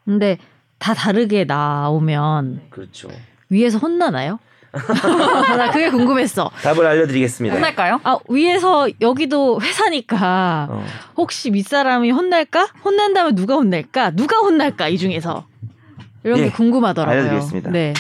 [0.05, 0.39] 근데
[0.79, 3.09] 다 다르게 나오면 그렇죠.
[3.53, 4.39] 위에서 혼나나요?
[4.73, 6.51] 나 그게 궁금했어.
[6.63, 7.55] 답을 알려드리겠습니다.
[7.55, 8.01] 혼날까요?
[8.05, 10.85] 아 위에서 여기도 회사니까 어.
[11.19, 12.69] 혹시 윗사람이 혼날까?
[12.83, 14.13] 혼난다면 누가 혼날까?
[14.13, 14.89] 누가 혼날까?
[14.89, 15.45] 이 중에서
[16.25, 17.21] 이런 예, 게 궁금하더라고요.
[17.21, 17.71] 알려드리겠습니다.
[17.71, 17.93] 네.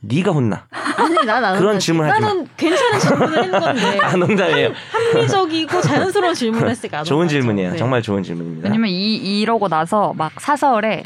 [0.00, 0.66] 네가 혼나.
[0.70, 2.28] 아니 난안 그런 질문 하지 마.
[2.28, 4.70] 나는 괜찮은 질문을 했는 건데 아, 농담이에요.
[5.12, 7.28] 합리적이고 자연스러운 질문을 했으니까 좋은.
[7.28, 7.72] 질문이에요.
[7.72, 7.76] 네.
[7.76, 8.68] 정말 좋은 질문입니다.
[8.68, 11.02] 왜냐면 이 이러고 나서 막 사설에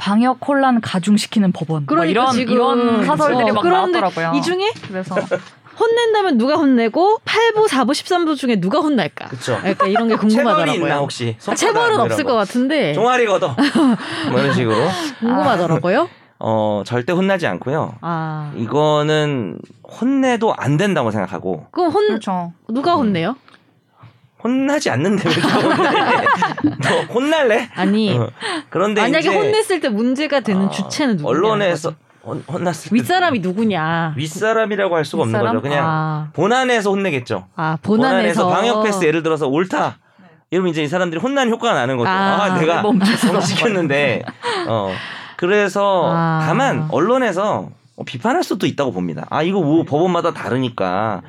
[0.00, 4.38] 방역 혼란 가중시키는 법원 뭐 그러니까 이런 지금 이런 사설들이 어, 막 그런데 나왔더라고요.
[4.38, 5.14] 이 중에 그래서
[5.78, 9.28] 혼낸다면 누가 혼내고 8부, 4부, 13부 중에 누가 혼날까?
[9.28, 9.58] 그쵸.
[9.64, 10.74] 약간 이런 게 체벌이 궁금하더라고요.
[10.86, 11.36] 있나 혹시?
[11.46, 13.54] 아, 체벌은 없을 것 같은데 종아리 걷어.
[14.30, 14.76] 뭐 이런 식으로.
[15.20, 16.08] 궁금하더라고요.
[16.38, 17.96] 어 절대 혼나지 않고요.
[18.00, 19.58] 아 이거는
[20.00, 22.54] 혼내도 안 된다고 생각하고 그럼 혼 그렇죠.
[22.68, 23.36] 누가 혼내요?
[24.42, 26.24] 혼나지 않는데 왜 혼내?
[26.82, 27.68] 너 혼날래?
[27.74, 28.30] 아니 어.
[28.70, 31.28] 그런데 만약에 이제 혼냈을 때 문제가 되는 어, 주체는 누구냐?
[31.30, 34.14] 언론에서 혼, 혼났을 때 윗사람이 누구냐?
[34.16, 35.54] 윗사람이라고 할 수가 없는 윗사람?
[35.56, 35.62] 거죠.
[35.62, 37.46] 그냥 아, 본안에서 혼내겠죠.
[37.56, 39.98] 아 본안에서 방역 패스 예를 들어서 옳다.
[40.50, 42.10] 이러면 이제 이 사람들이 혼난 효과가 나는 거죠.
[42.10, 43.32] 아, 아, 내가 멈췄어.
[43.32, 44.22] 멈시켰는데.
[44.68, 44.92] 어.
[45.36, 46.42] 그래서 아.
[46.46, 49.26] 다만 언론에서 어, 비판할 수도 있다고 봅니다.
[49.30, 51.22] 아 이거 뭐 법원마다 다르니까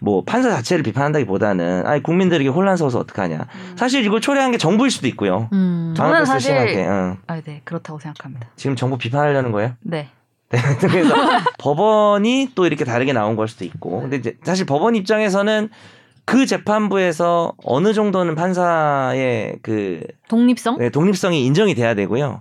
[0.00, 3.46] 뭐 판사 자체를 비판한다기보다는 아 국민들에게 혼란스러워서 어떡하냐.
[3.76, 5.48] 사실 이걸 초래한 게 정부일 수도 있고요.
[5.52, 5.94] 음.
[5.96, 6.86] 저는 사실- 때.
[6.86, 7.16] 응.
[7.26, 8.48] 아, 네 그렇다고 생각합니다.
[8.56, 9.74] 지금 정부 비판하려는 거예요?
[9.82, 10.08] 네.
[10.80, 11.14] 그래서
[11.58, 14.00] 법원이 또 이렇게 다르게 나온 걸 수도 있고.
[14.00, 15.68] 근데 이제 사실 법원 입장에서는
[16.24, 20.78] 그 재판부에서 어느 정도는 판사의 그 독립성?
[20.78, 22.40] 네, 독립성이 인정이 돼야 되고요.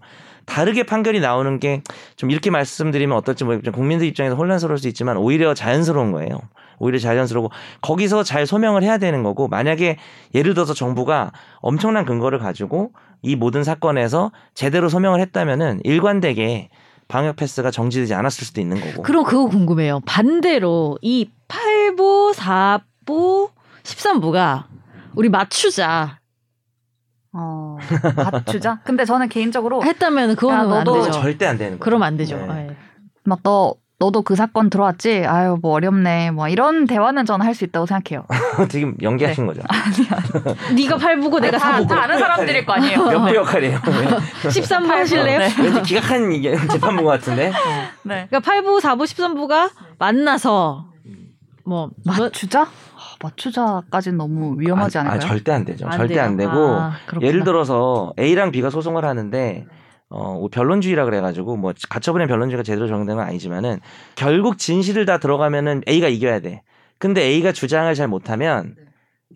[0.50, 1.82] 다르게 판결이 나오는 게
[2.16, 6.40] 좀 이렇게 말씀드리면 어떨지 모르겠지만 국민들 입장에서 혼란스러울 수 있지만 오히려 자연스러운 거예요.
[6.80, 7.50] 오히려 자연스러고
[7.82, 9.98] 거기서 잘 소명을 해야 되는 거고 만약에
[10.36, 11.32] 예를 들어서 정부가
[11.62, 16.70] 엄청난 근거를 가지고 이 모든 사건에서 제대로 소명을 했다면은 일관되게
[17.08, 19.02] 방역 패스가 정지되지 않았을 수도 있는 거고.
[19.04, 20.02] 그럼 그거 궁금해요.
[20.06, 23.50] 반대로 이 8부, 4부,
[23.84, 24.66] 13부가
[25.16, 26.19] 우리 맞추자
[27.32, 27.78] 어
[28.16, 28.80] 맞추자.
[28.84, 31.06] 근데 저는 개인적으로 했다면 그거는 야, 안 너도 되죠.
[31.08, 31.80] 그건 절대 안 되는 거예요.
[31.80, 32.38] 그러면 안 되죠.
[32.38, 32.68] 네.
[32.70, 32.76] 예.
[33.24, 35.26] 막너 너도 그 사건 들어왔지?
[35.28, 36.32] 아유 뭐 어렵네.
[36.32, 38.26] 뭐 이런 대화는 저는 할 수 있다고 생각해요.
[38.70, 39.62] 지금 연기하신 거죠.
[40.74, 43.06] 네가 8부고 내가 다, 4부고 다 아는 사람들일 거 아니에요.
[43.06, 43.78] 몇부 역할이에요.
[44.48, 45.40] 13부 하실래요?
[45.40, 45.50] 네.
[45.60, 47.52] 왠지 기각한 이게 재판부 같은데.
[48.04, 48.28] 네.
[48.30, 50.86] 그러니까 8부, 4부, 13부가 만나서
[51.66, 52.68] 뭐 맞추자?
[53.22, 55.18] 아, 맞추자까지는 너무 위험하지 아, 않을까요?
[55.18, 55.86] 아, 절대 안 되죠.
[55.88, 56.24] 안 절대 돼요?
[56.24, 56.94] 안 되고 아.
[57.22, 59.66] 예를 들어서 A랑 B가 소송을 하는데
[60.10, 63.80] 어, 변론주의라 그래가지고 뭐 가처분의 변론주의가 제대로 적용된 건 아니지만은
[64.16, 66.64] 결국 진실을 다 들어가면은 A가 이겨야 돼.
[66.98, 68.76] 근데 A가 주장을 잘 못하면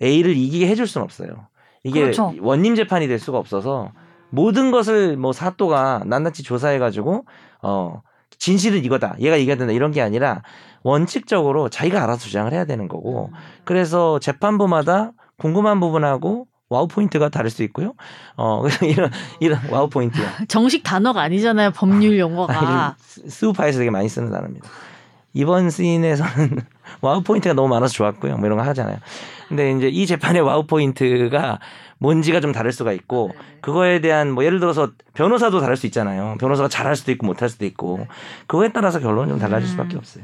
[0.01, 1.47] A를 이기게 해줄 수는 없어요.
[1.83, 2.33] 이게 그렇죠.
[2.41, 3.91] 원님 재판이 될 수가 없어서
[4.29, 7.25] 모든 것을 뭐 사또가 낱낱이 조사해가지고
[7.61, 8.01] 어
[8.39, 9.15] 진실은 이거다.
[9.19, 9.73] 얘가 이겨야 된다.
[9.73, 10.41] 이런 게 아니라
[10.83, 13.31] 원칙적으로 자기가 알아서 주장을 해야 되는 거고
[13.63, 17.93] 그래서 재판부마다 궁금한 부분하고 wow 포인트가 다를 수 있고요.
[18.35, 20.25] 어 이런 이런 wow 포인트요.
[20.47, 21.71] 정식 단어가 아니잖아요.
[21.71, 22.95] 법률 아, 용어가.
[22.97, 24.67] 스우파에서 되게 많이 쓰는 단어입니다.
[25.33, 26.57] 이번 씬에서는
[27.01, 28.37] wow 포인트가 너무 많아서 좋았고요.
[28.37, 28.97] 뭐 이런 거 하잖아요.
[29.47, 31.59] 근데 이제 이 재판의 wow 포인트가
[31.99, 36.35] 뭔지가 좀 다를 수가 있고 그거에 대한 뭐 예를 들어서 변호사도 다를 수 있잖아요.
[36.39, 38.07] 변호사가 잘할 수도 있고 못할 수도 있고
[38.47, 40.23] 그거에 따라서 결론은 좀 달라질 수밖에 없어요.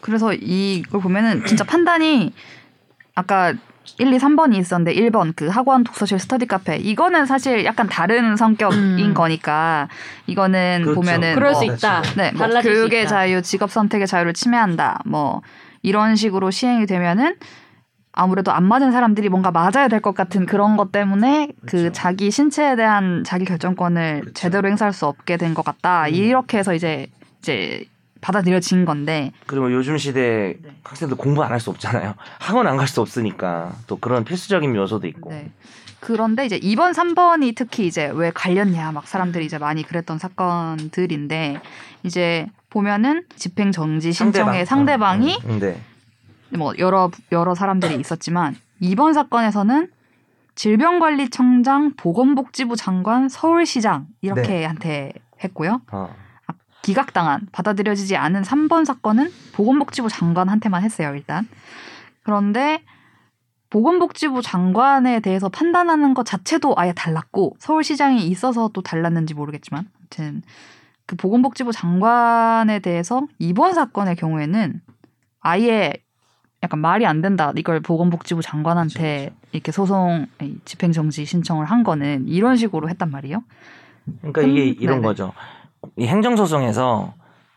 [0.00, 2.32] 그래서 이걸 보면은 진짜 판단이
[3.14, 3.52] 아까
[3.98, 8.98] 1, 2, 3번이 있었는데 1번 그 학원 독서실 스터디 카페 이거는 사실 약인 다른 성격인
[9.00, 9.14] 음.
[9.14, 9.88] 거니까
[10.26, 11.00] 이거는 그렇죠.
[11.00, 12.02] 보면은 그럴 수 어, 있다.
[12.16, 13.08] 네, 뭐 교육의 있다.
[13.08, 15.00] 자유, 직업 선택의 자유를 침해한다.
[15.06, 15.42] 뭐
[15.82, 17.36] 이런 식으로 시행이 되면은
[18.12, 21.92] 아무래도 안 맞은 사람들이 뭔가 맞아야 될 것 같은 그런 것 때문에 그 그렇죠.
[21.92, 24.32] 자기 신체에 대한 자기 결정권을 그렇죠.
[24.34, 26.04] 제대로 행사할 수 없게 된 것 같다.
[26.06, 26.14] 음.
[26.14, 27.06] 이렇게 해서 이제
[27.40, 27.84] 이제
[28.20, 30.70] 받아들여진 건데 그리고 요즘 시대 네.
[30.84, 32.14] 학생들 공부 안 할 수 없잖아요.
[32.38, 35.30] 학원 안 갈 수 없으니까 또 그런 필수적인 요소도 있고.
[35.30, 35.50] 네.
[36.00, 41.60] 그런데 이제 2번, 3번이 특히 이제 왜 갈렸냐 막 사람들이 이제 많이 그랬던 사건들인데
[42.04, 45.18] 이제 보면은 집행 정지 신청의 상대방.
[45.20, 45.80] 상대방이 음, 음, 네.
[46.56, 49.88] 뭐 여러 여러 사람들이 있었지만 이번 사건에서는
[50.54, 55.12] 질병관리청장, 보건복지부 장관, 서울시장 이렇게 한테
[55.44, 55.80] 했고요.
[55.92, 56.14] 어.
[56.82, 61.46] 기각당한 받아들여지지 않은 3번 사건은 보건복지부 장관한테만 했어요, 일단.
[62.22, 62.82] 그런데
[63.70, 70.42] 보건복지부 장관에 대해서 판단하는 것 자체도 아예 달랐고 서울시장이 있어서 또 달랐는지 모르겠지만 아무튼
[71.06, 74.80] 그 보건복지부 장관에 대해서 이번 사건의 경우에는
[75.40, 75.92] 아예
[76.62, 77.52] 약간 말이 안 된다.
[77.56, 80.26] 이걸 보건복지부 장관한테 이렇게 소송
[80.64, 83.42] 집행정지 신청을 한 거는 이런 식으로 했단 말이에요.
[84.20, 85.06] 그러니까 이게 음, 이런 네네.
[85.06, 85.32] 거죠.
[85.96, 87.14] 이 행정소송에서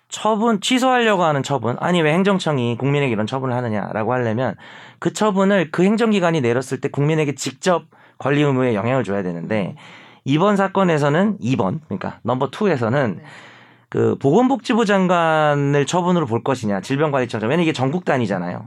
[0.10, 4.56] 처분 취소하려고 하는 처분 아니 왜 행정청이 국민에게 이런 처분을 하느냐라고 하려면
[5.00, 7.86] 그 처분을 그 행정기관이 내렸을 때 국민에게 직접
[8.20, 9.76] 권리 의무에 영향을 줘야 되는데
[10.24, 13.24] 이번 사건에서는 2번 그러니까 넘버 2에서는 네.
[13.90, 18.66] 그 보건복지부 장관을 처분으로 볼 것이냐 질병관리청장 왜냐 면 이게 전국 단위잖아요.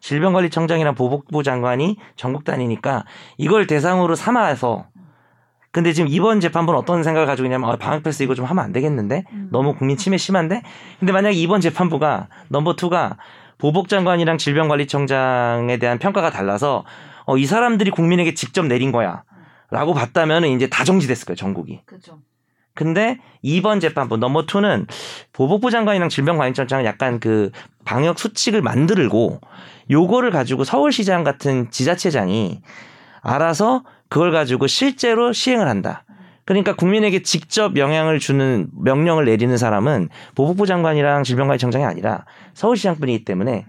[0.00, 3.04] 질병관리청장이랑 보복부 장관이 전국 단위니까
[3.38, 4.86] 이걸 대상으로 삼아서
[5.76, 8.72] 근데 지금 이번 재판부는 어떤 생각을 가지고 있냐면 아, 방역 패스 이거 좀 하면 안
[8.72, 9.48] 되겠는데 음.
[9.52, 10.62] 너무 국민 침해 심한데
[10.98, 13.18] 근데 만약에 이번 재판부가 number two가
[13.58, 16.86] 보복 장관이랑 질병관리청장에 대한 평가가 달라서
[17.26, 19.24] 어, 이 사람들이 국민에게 직접 내린 거야
[19.70, 21.82] 라고 봤다면 이제 다 정지됐을 거예요 전국이.
[21.84, 22.20] 그렇죠.
[22.74, 24.86] 근데 이번 재판부 number two는
[25.34, 27.50] 보복부 장관이랑 질병관리청장은 약간 그
[27.84, 29.42] 방역 수칙을 만들고
[29.90, 32.62] 요거를 가지고 서울시장 같은 지자체장이
[33.20, 36.04] 알아서 그걸 가지고 실제로 시행을 한다.
[36.44, 43.66] 그러니까 국민에게 직접 영향을 주는 명령을 내리는 사람은 보복부 장관이랑 질병관리청장이 아니라 서울시장 뿐이기 때문에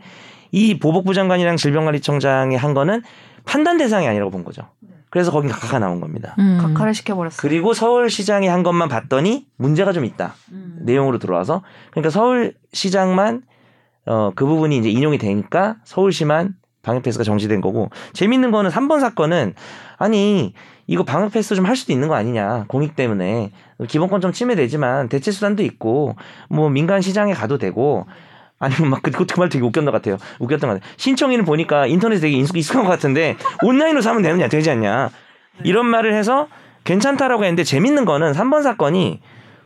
[0.52, 3.02] 이 보복부 장관이랑 질병관리청장이 한 거는
[3.46, 4.70] 판단 대상이 아니라고 본 거죠.
[5.10, 6.36] 그래서 거긴 각하가 나온 겁니다.
[6.38, 6.60] 음.
[6.62, 7.38] 각하를 시켜버렸어요.
[7.42, 10.36] 그리고 서울시장이 한 것만 봤더니 문제가 좀 있다.
[10.52, 10.80] 음.
[10.82, 13.42] 내용으로 들어와서 그러니까 서울시장만
[14.06, 16.56] 어, 그 부분이 이제 인용이 되니까 서울시만
[16.88, 19.54] 방역 패스가 정지된 거고 재밌는 거는 3번 사건은
[19.98, 20.54] 아니
[20.88, 23.52] 이거 방역 패스 좀 할 수도 있는 거 아니냐 공익 때문에
[23.90, 26.16] 기본권 좀 침해되지만 대체 수단도 있고
[26.50, 28.08] 뭐 민간 시장에 가도 되고
[28.58, 30.18] 아니면 막 그것 그말 되게 웃겼던 것 같아요.
[30.40, 30.94] 웃겼던 것 같아요.
[30.96, 35.10] 신청인을 보니까 인터넷 되게 익숙, 익숙한 것 같은데 온라인으로 사면 되느냐 되지 않냐
[35.66, 36.48] 이런 말을 해서
[36.86, 39.20] 괜찮다라고 했는데 재밌는 거는 3번 사건이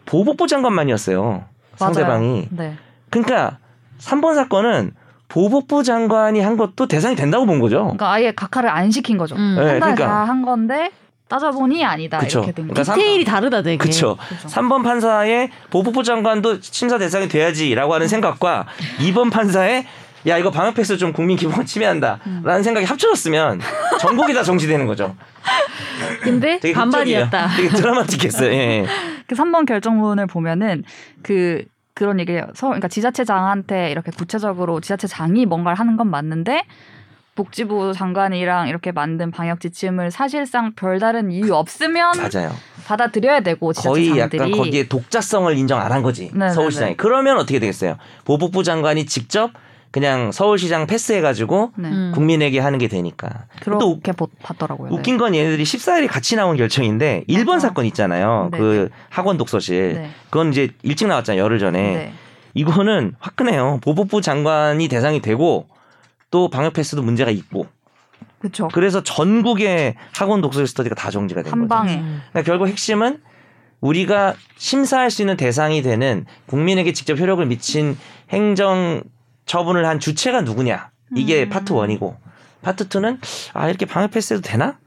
[0.08, 1.44] 보복부 장관만이었어요.
[1.76, 2.48] 상대방이.
[2.50, 2.76] 네.
[3.12, 3.60] 그러니까
[4.00, 4.94] 3번 사건은
[5.32, 7.84] 보복부 장관이 한 것도 대상이 된다고 본 거죠.
[7.84, 9.36] 그러니까 아예 각하를 안 시킨 거죠.
[9.36, 9.56] 음.
[9.56, 10.06] 네, 판단을 그러니까.
[10.08, 10.92] 다한 건데
[11.30, 12.40] 따져보니 아니다 그쵸.
[12.40, 13.78] 이렇게 된 그러니까 디테일이 다르다 되게.
[13.78, 14.18] 그렇죠.
[14.28, 14.48] 그죠.
[14.50, 18.66] 3번 판사의 보복부 장관도 심사 대상이 돼야지라고 하는 생각과
[19.00, 19.86] 2번 판사의
[20.28, 23.62] 야 이거 방역 패스 좀 국민 기본 침해한다라는 생각이 합쳐졌으면
[24.02, 25.16] 전국이 다 정지되는 거죠.
[26.22, 27.48] 근데 되게 반반이었다.
[27.56, 28.52] 되게 드라마틱했어요.
[28.52, 28.86] 예.
[29.28, 30.84] 그 3번 결정문을 보면은
[31.24, 31.64] 그
[32.02, 36.64] 그런 얘기를 서 그러니까 지자체장한테 이렇게 구체적으로 지자체장이 뭔가를 하는 건 맞는데
[37.36, 42.52] 복지부 장관이랑 이렇게 만든 방역 지침을 사실상 별다른 이유 없으면 맞아요.
[42.88, 46.54] 받아들여야 되고 거의 약간 거기에 독자성을 인정 안 한 거지 네네네.
[46.54, 46.98] 서울시장이.
[46.98, 47.98] 그러면 어떻게 되겠어요?
[48.26, 49.52] 보복부 장관이 직접
[49.92, 51.90] 그냥 서울시장 패스해가지고 네.
[51.90, 52.12] 음.
[52.16, 53.46] 국민에게 하는 게 되니까.
[53.66, 54.90] 또 그렇게 보- 봤더라고요.
[54.90, 54.96] 네.
[54.96, 57.68] 웃긴 건 얘네들이 14일에 같이 나온 결정인데 1번 맞아.
[57.68, 58.50] 사건 있잖아요.
[58.52, 58.58] 네.
[58.58, 59.94] 그 학원 독서실.
[59.96, 60.10] 네.
[60.30, 61.42] 그건 이제 일찍 나왔잖아요.
[61.44, 61.82] 열흘 전에.
[61.82, 62.14] 네.
[62.54, 63.80] 이거는 화끈해요.
[63.84, 65.68] 보복부 장관이 대상이 되고
[66.32, 67.68] 또 방역 패스도 문제가 있고.
[68.40, 68.70] 그렇죠.
[68.70, 71.70] 그래서 전국의 학원 독서실 스터디가 다 정지가 된한 거죠.
[71.70, 72.22] 방에 음.
[72.32, 73.20] 그러니까 결국 핵심은
[73.82, 77.98] 우리가 심사할 수 있는 대상이 되는 국민에게 직접 효력을 미친
[78.30, 79.04] 행정
[79.52, 80.92] 처분을 한 주체가 누구냐.
[81.14, 81.50] 이게 음.
[81.50, 82.16] 파트 1이고
[82.62, 83.18] 파트 2는
[83.54, 84.78] 아 이렇게 방역 패스해도 되나?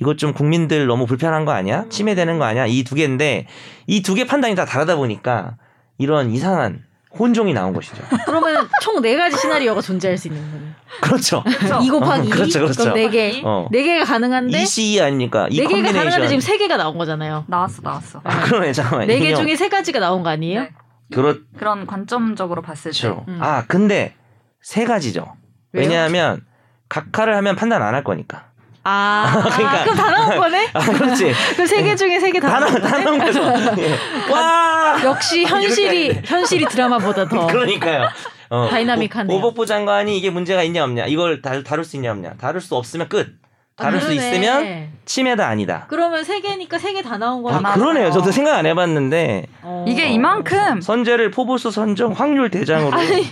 [0.00, 1.86] 이것 좀 국민들 너무 불편한 거 아니야?
[1.90, 2.66] 침해되는 거 아니야?
[2.66, 3.48] 이 두 개인데
[3.88, 5.56] 이 두 개 판단이 다 다르다 보니까
[5.98, 6.84] 이런 이상한
[7.18, 7.96] 혼종이 나온 것이죠.
[8.24, 10.66] 그러면 총 네 가지 시나리오가 존재할 수 있는 거예요.
[11.00, 11.42] 그렇죠.
[11.82, 12.30] 2 곱하기 2?
[12.30, 12.84] 그렇죠, 그렇죠.
[12.84, 13.40] 그럼 4개.
[13.44, 13.66] 어.
[13.72, 15.48] 네 개가 가능한데 ECE 아닙니까?
[15.50, 16.28] 이네 개가 가능한데.
[16.28, 17.44] 지금 세 개가 나온 거잖아요.
[17.48, 18.20] 나왔어 나왔어.
[18.22, 19.08] 아, 그러네 잠깐만.
[19.08, 19.34] 네 개.
[19.34, 20.60] 중에 세 가지가 나온 거 아니에요?
[20.60, 20.70] 네.
[21.12, 21.40] 그렇죠.
[21.56, 23.38] 그런 관점적으로 봤을 때 음.
[23.40, 24.14] 아 근데
[24.60, 25.20] 세 가지죠.
[25.72, 25.88] 왜요?
[25.88, 26.44] 왜냐하면
[26.88, 28.46] 각하를 하면 판단 안 할 거니까.
[28.84, 29.80] 아, 그러니까.
[29.80, 30.70] 아, 그럼 다 나온 거네?
[30.74, 31.32] 아 그렇지.
[31.54, 33.04] 그럼 세 개 중에 세 개다다 나온 나온 다 거네?
[33.04, 33.42] 나온 거죠.
[33.82, 34.32] 예.
[34.32, 35.00] 와.
[35.04, 38.08] 역시 현실이 현실이 드라마보다 더 그러니까요.
[38.50, 39.34] 어, 다이나믹하네요.
[39.34, 43.08] 보복부 장관이 이게 문제가 있냐 없냐 이걸 다, 다룰 수 있냐 없냐 다룰 수 없으면
[43.08, 43.40] 끝.
[43.82, 44.12] 다룰 수 아.
[44.12, 45.86] 있으면 침해다 아니다.
[45.88, 47.58] 그러면 세 개니까 세 개 다 나온 거네.
[47.62, 47.74] 아.
[47.74, 48.10] 그러네요.
[48.10, 49.84] 저도 생각 안 해봤는데 어.
[49.88, 53.26] 이게 이만큼 선제를 포보수 선정 확률 대장으로 아니,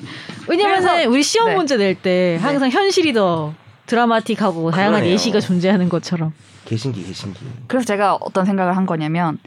[0.48, 1.54] 왜냐면은 그래서- 우리 시험 네.
[1.56, 3.54] 문제 낼 때 항상 현실이 더
[3.86, 5.12] 드라마틱하고 다양한 그러네요.
[5.14, 6.32] 예시가 존재하는 것처럼.
[6.64, 7.40] 개신기 개신기.
[7.66, 9.38] 그래서 제가 어떤 생각을 한 거냐면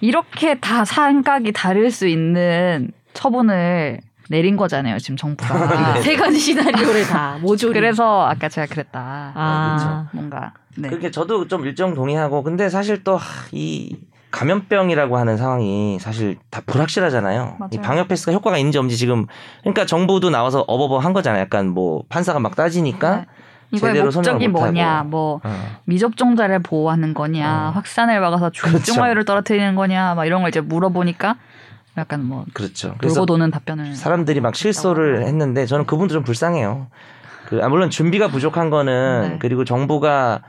[0.00, 5.94] 이렇게 다 생각이 다를 수 있는 처분을 내린 거잖아요 지금 정부가.
[5.94, 6.02] 네.
[6.02, 7.72] 세 가지 시나리오를 다 모조리.
[7.74, 9.32] 그래서 아까 제가 그랬다.
[9.34, 10.88] 아, 뭔가 네.
[10.88, 13.18] 그렇게 저도 좀 일정 동의하고 근데 사실 또
[13.52, 13.96] 이
[14.30, 17.56] 감염병이라고 하는 상황이 사실 다 불확실하잖아요.
[17.58, 17.70] 맞아요.
[17.72, 19.26] 이 방역 패스가 효과가 있는지 없는지 지금
[19.62, 21.40] 그러니까 정부도 나와서 어버버 한 거잖아요.
[21.40, 23.26] 약간 뭐 판사가 막 따지니까 네.
[23.70, 24.72] 이거의 제대로 설명을 목적이.
[24.72, 25.78] 뭐냐, 뭐 어.
[25.84, 27.70] 미접종자를 보호하는 거냐, 어.
[27.74, 28.68] 확산을 막아서 그렇죠.
[28.68, 31.36] 중증화율을 떨어뜨리는 거냐, 막 이런 걸 이제 물어보니까
[31.98, 32.94] 약간 뭐 그렇죠.
[32.98, 36.88] 그래서 돌고 도는 답변을 사람들이 막 실소를 했는데 저는 그분도 좀 불쌍해요.
[37.46, 39.38] 그 아, 물론 준비가 부족한 거는 네.
[39.40, 40.42] 그리고 정부가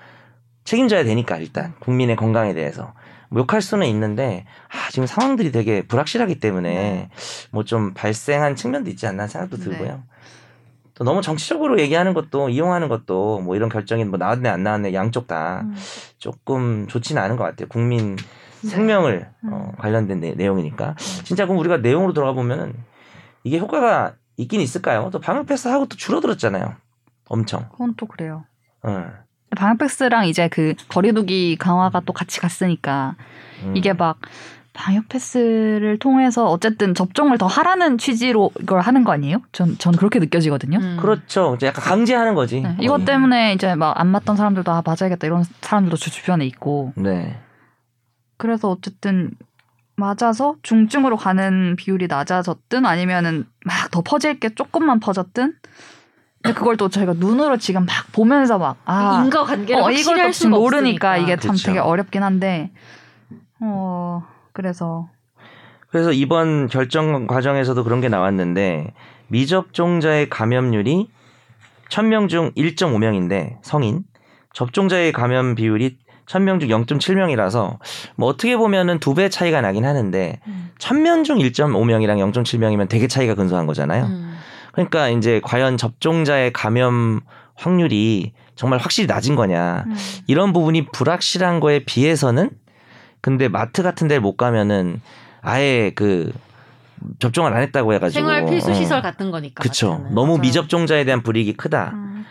[0.65, 2.93] 책임져야 되니까 일단 국민의 건강에 대해서
[3.29, 7.09] 뭐 욕할 수는 있는데 아, 지금 상황들이 되게 불확실하기 때문에 네.
[7.51, 9.63] 뭐좀 발생한 측면도 있지 않나 생각도 네.
[9.63, 10.03] 들고요.
[10.95, 15.27] 또 너무 정치적으로 얘기하는 것도 이용하는 것도 뭐 이런 결정이 뭐 나왔네 안 나왔네 양쪽
[15.27, 15.75] 다 음.
[16.17, 17.69] 조금 좋지는 않은 것 같아요.
[17.69, 18.17] 국민
[18.67, 19.49] 생명을 음.
[19.53, 22.73] 어, 관련된 내, 용이니까 진짜 그럼 우리가 내용으로 들어가 보면은
[23.43, 25.09] 이게 효과가 있긴 있을까요?
[25.11, 26.73] 또 방역 패스 하고 또 줄어들었잖아요.
[27.27, 27.67] 엄청.
[27.71, 28.45] 그건 또 그래요.
[28.83, 29.05] 어.
[29.55, 33.15] 방역 패스랑 이제 그 거리두기 강화가 또 같이 갔으니까
[33.63, 33.75] 음.
[33.75, 34.19] 이게 막
[34.73, 39.41] 방역 패스를 통해서 어쨌든 접종을 더 하라는 취지로 이걸 하는 거 아니에요?
[39.51, 40.77] 전, 전 그렇게 느껴지거든요.
[40.77, 40.97] 음.
[41.01, 41.55] 그렇죠.
[41.55, 42.61] 이제 약간 강제하는 거지.
[42.61, 42.77] 네.
[42.79, 47.37] 이것 때문에 이제 막 안 맞던 사람들도 아 맞아야겠다 이런 사람들도 주 주변에 있고 네.
[48.39, 49.31] 그래서 어쨌든
[49.97, 55.53] 맞아서 중증으로 가는 비율이 낮아졌든 아니면은 막 더 퍼질 게 조금만 퍼졌든
[56.41, 60.19] 근데 그걸 또 저희가 눈으로 지금 막 보면서 막 아 인과 관계를 어, 확실히 이걸
[60.19, 61.17] 할또 수가 모르니까 없으니까.
[61.17, 61.65] 이게 참 그쵸.
[61.67, 62.71] 되게 어렵긴 한데
[63.59, 64.23] 어
[64.53, 65.09] 그래서
[65.89, 68.93] 그래서 이번 결정 과정에서도 그런 게 나왔는데
[69.27, 71.09] 미접종자의 감염률이
[71.89, 74.03] 1000명 중 1.5명인데 성인
[74.53, 75.97] 접종자의 감염 비율이
[76.29, 77.77] 1000명 중 0.7명이라서
[78.15, 80.69] 뭐 어떻게 보면은 두 배 차이가 나긴 하는데 음.
[80.79, 84.05] 1000명 중 1.5명이랑 0.7명이면 되게 차이가 근소한 거잖아요.
[84.05, 84.37] 음.
[84.71, 87.21] 그러니까 이제 과연 접종자의 감염
[87.55, 89.85] 확률이 정말 확실히 낮은 거냐.
[89.87, 89.95] 음.
[90.27, 92.51] 이런 부분이 불확실한 거에 비해서는
[93.21, 95.01] 근데 마트 같은 데를 못 가면은
[95.41, 96.31] 아예 그
[97.19, 98.73] 접종을 안 했다고 해가지고 생활 필수 어.
[98.73, 99.61] 시설 같은 거니까.
[99.63, 100.05] 그쵸.
[100.11, 100.41] 너무 맞아요.
[100.41, 102.25] 미접종자에 대한 불이익이 크다 음.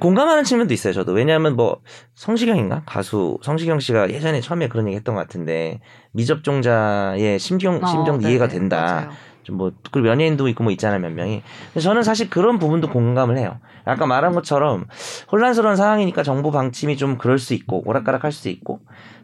[0.00, 1.12] 공감하는 측면도 있어요 저도.
[1.12, 1.80] 왜냐하면 뭐
[2.14, 2.82] 성시경인가?
[2.86, 5.80] 가수 성시경 씨가 예전에 처음에 그런 얘기 했던 것 같은데
[6.12, 8.82] 미접종자의 심경 어, 심정도 네네, 이해가 된다.
[8.82, 9.10] 맞아요.
[9.44, 11.42] 좀뭐 그리고 연예인도 있고 뭐 있잖아요 몇 명이.
[11.66, 13.58] 근데 저는 사실 그런 부분도 공감을 해요.
[13.84, 14.86] 아까 말한 것처럼
[15.30, 18.80] 혼란스러운 상황이니까 정부 방침이 좀 그럴 수 있고 오락가락할 수 있고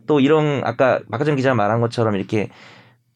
[0.07, 2.51] 또 이런 아까 박하정 기자 말한 것처럼 이렇게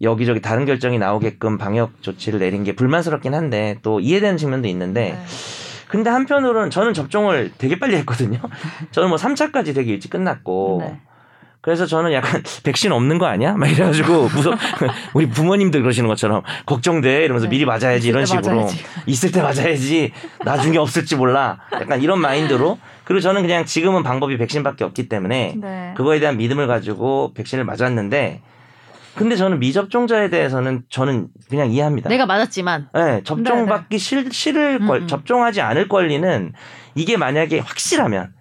[0.03, 5.18] 여기저기 다른 결정이 나오게끔 방역 조치를 내린 게 불만스럽긴 한데 또 이해되는 측면도 있는데 네.
[5.97, 8.38] 근데 한편으로는 저는 접종을 되게 빨리 했거든요.
[8.92, 11.01] 저는 뭐 3차까지 되게 일찍 끝났고 네.
[11.62, 13.55] 그래서 저는 약간 백신 없는 거 아니야?
[13.55, 14.53] 막 이래가지고 무서
[15.14, 17.51] 우리 부모님들 그러시는 것처럼 걱정돼 이러면서 네.
[17.51, 18.84] 미리 맞아야지 이런 식으로 맞아야지.
[19.07, 20.12] 있을 때 맞아야지
[20.44, 25.94] 나중에 없을지 몰라 약간 이런 마인드로 그리고 저는 그냥 지금은 방법이 백신밖에 없기 때문에 네.
[25.97, 28.42] 그거에 대한 믿음을 가지고 백신을 맞았는데
[29.17, 32.09] 근데 저는 미접종자에 대해서는 저는 그냥 이해합니다.
[32.09, 35.07] 내가 맞았지만 네, 접종받기 싫, 싫을 걸, 음, 음.
[35.09, 36.53] 접종하지 않을 권리는
[36.95, 38.35] 이게 만약에 확실하면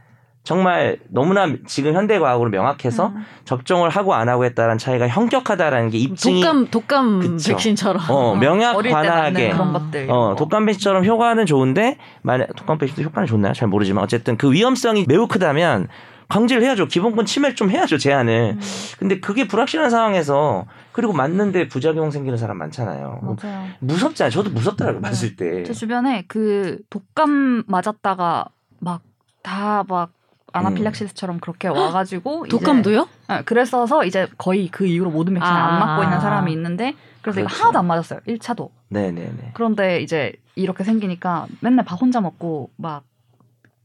[0.43, 3.25] 정말 너무나 지금 현대 과학으로 명확해서 음.
[3.45, 7.53] 접종을 하고 안 하고에 따른 차이가 현격하다라는 게 입증이 독감 독감 그쵸.
[7.53, 8.03] 백신처럼.
[8.09, 9.73] 어, 명확 어릴 때 맞는 관하게 그런 어.
[9.73, 13.53] 것들 어, 독감 백신처럼 효과는 좋은데 만약 독감 백신도 효과는 좋나요?
[13.53, 15.87] 잘 모르지만 어쨌든 그 위험성이 매우 크다면
[16.29, 16.87] 강제를 해야죠.
[16.87, 17.97] 기본권 침해를 좀 해야죠.
[17.97, 18.55] 제한을.
[18.57, 18.61] 음.
[18.97, 23.19] 근데 그게 불확실한 상황에서 그리고 맞는데 부작용 생기는 사람 많잖아요.
[23.21, 23.67] 뭐 맞아요.
[23.79, 24.31] 무섭잖아요.
[24.31, 25.01] 저도 무섭더라고요.
[25.01, 25.07] 네.
[25.07, 25.63] 봤을 때.
[25.63, 28.45] 제 주변에 그 독감 맞았다가
[28.79, 30.11] 막다막
[30.53, 33.09] 아나필락시스처럼 그렇게 와가지고 독감도요?
[33.29, 35.73] 네, 그랬어서 이제 거의 그 이후로 모든 백신을 아.
[35.73, 37.63] 안 맞고 있는 사람이 있는데 그래서 이거 그렇죠.
[37.63, 38.19] 하나도 안 맞았어요.
[38.27, 38.69] 1차도.
[38.89, 39.51] 네네네.
[39.53, 43.03] 그런데 이제 이렇게 생기니까 맨날 밥 혼자 먹고 막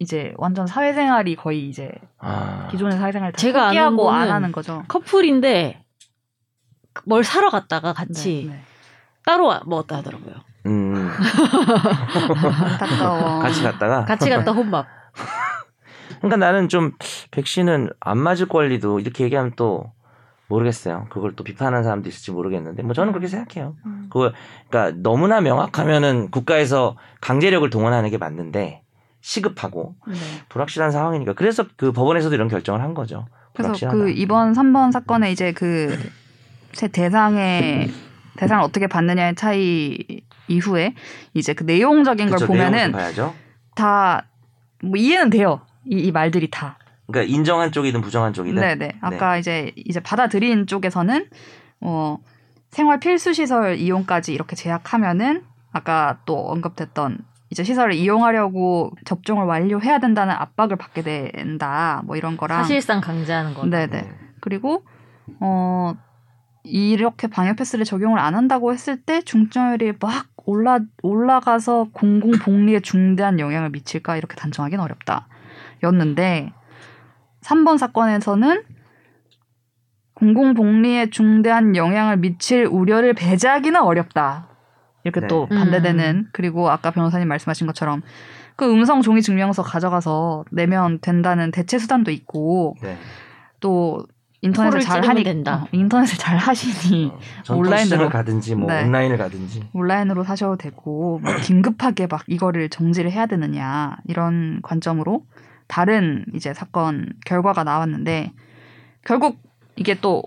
[0.01, 2.67] 이제 완전 사회생활이 거의 이제 아.
[2.71, 4.83] 기존의 사회생활 다 제가 포기하고 안 하는 거죠.
[4.89, 5.85] 커플인데
[7.05, 8.63] 뭘 사러 갔다가 같이 네, 네.
[9.27, 10.35] 따로 와- 먹었다 하더라고요.
[10.67, 11.11] 음.
[12.81, 13.39] 안타까워.
[13.41, 14.05] 같이 갔다가.
[14.07, 14.87] 같이 갔다 혼밥.
[16.19, 16.93] 그러니까 나는 좀
[17.31, 19.93] 백신은 안 맞을 권리도 이렇게 얘기하면 또
[20.49, 21.07] 모르겠어요.
[21.11, 23.77] 그걸 또 비판하는 사람도 있을지 모르겠는데 뭐 저는 그렇게 생각해요.
[23.85, 24.09] 음.
[24.11, 24.33] 그거
[24.71, 28.83] 그러니까 너무나 명확하면은 국가에서 강제력을 동원하는 게 맞는데
[29.21, 30.15] 시급하고 네.
[30.49, 33.27] 불확실한 상황이니까 그래서 그 법원에서도 이런 결정을 한 거죠.
[33.55, 33.97] 그래서 불확실하다.
[33.97, 37.91] 그 이번 3번 사건에 이제 그세 대상의
[38.37, 39.99] 대상을 어떻게 받느냐의 차이
[40.49, 40.95] 이후에
[41.35, 42.93] 이제 그 내용적인 걸 그쵸, 좀 보면은.
[43.75, 44.25] 다
[44.83, 45.61] 뭐 이해는 돼요.
[45.85, 46.79] 이, 이 말들이 다.
[47.07, 48.99] 그러니까 인정한 쪽이든 부정한 쪽이든 네네.
[49.01, 51.29] 아까 이제 이제 받아들인 쪽에서는
[51.81, 52.19] 어
[52.71, 55.43] 생활 필수 시설 이용까지 이렇게 제약하면은
[55.73, 57.19] 아까 또 언급됐던
[57.51, 62.03] 이제 시설을 이용하려고 접종을 완료해야 된다는 압박을 받게 된다.
[62.05, 63.65] 뭐 이런 거랑 사실상 강제하는 거.
[63.65, 63.87] 네네.
[63.87, 64.15] 네.
[64.41, 64.85] 그리고
[65.41, 65.95] 어
[66.63, 73.41] 이렇게 방역 패스를 적용을 안 한다고 했을 때 중증률이 막 올라 올라가서 공공 복리에 중대한
[73.41, 75.27] 영향을 미칠까 이렇게 단정하기는 어렵다.
[75.83, 76.53] 였는데
[77.43, 78.63] 3번 사건에서는
[80.15, 84.50] 공공 복리에 중대한 영향을 미칠 우려를 배제하기는 어렵다.
[85.05, 85.27] 이렇게 네.
[85.27, 88.03] 또 반대되는 그리고 아까 변호사님 말씀하신 것처럼
[88.57, 92.97] 그 음성 종이 증명서 가져가서 내면 된다는 대체 수단도 있고 네.
[93.61, 94.07] 또
[94.43, 95.65] 인터넷을 잘 하니 된다.
[95.65, 98.09] 어, 인터넷을 잘 하시니 전통 온라인으로.
[98.09, 98.85] 가든지 뭐 네.
[98.85, 105.25] 온라인을 가든지 온라인으로 사셔도 되고 뭐 긴급하게 막 이거를 정지를 해야 되느냐 이런 관점으로
[105.67, 108.33] 다른 이제 사건 결과가 나왔는데
[109.05, 109.39] 결국
[109.77, 110.23] 이게 또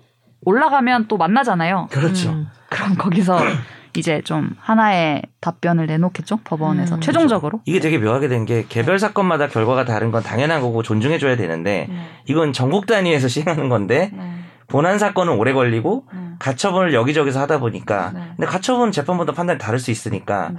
[0.46, 1.88] 올라가면 또 만나잖아요.
[1.92, 2.32] 그렇죠.
[2.32, 2.48] 음.
[2.70, 3.38] 그럼 거기서
[3.98, 7.02] 이제 좀 하나의 답변을 내놓겠죠 법원에서 음.
[7.02, 7.62] 최종적으로.
[7.66, 11.88] 이게 되게 묘하게 된 게 개별 사건마다 결과가 다른 건 당연한 거고 존중해줘야 되는데
[12.26, 14.12] 이건 전국 단위에서 시행하는 건데
[14.68, 16.06] 본안 사건은 오래 걸리고
[16.40, 18.22] 가처분을 여기저기서 하다 보니까 네.
[18.36, 20.52] 근데 가처분 재판보다 판단이 다를 수 있으니까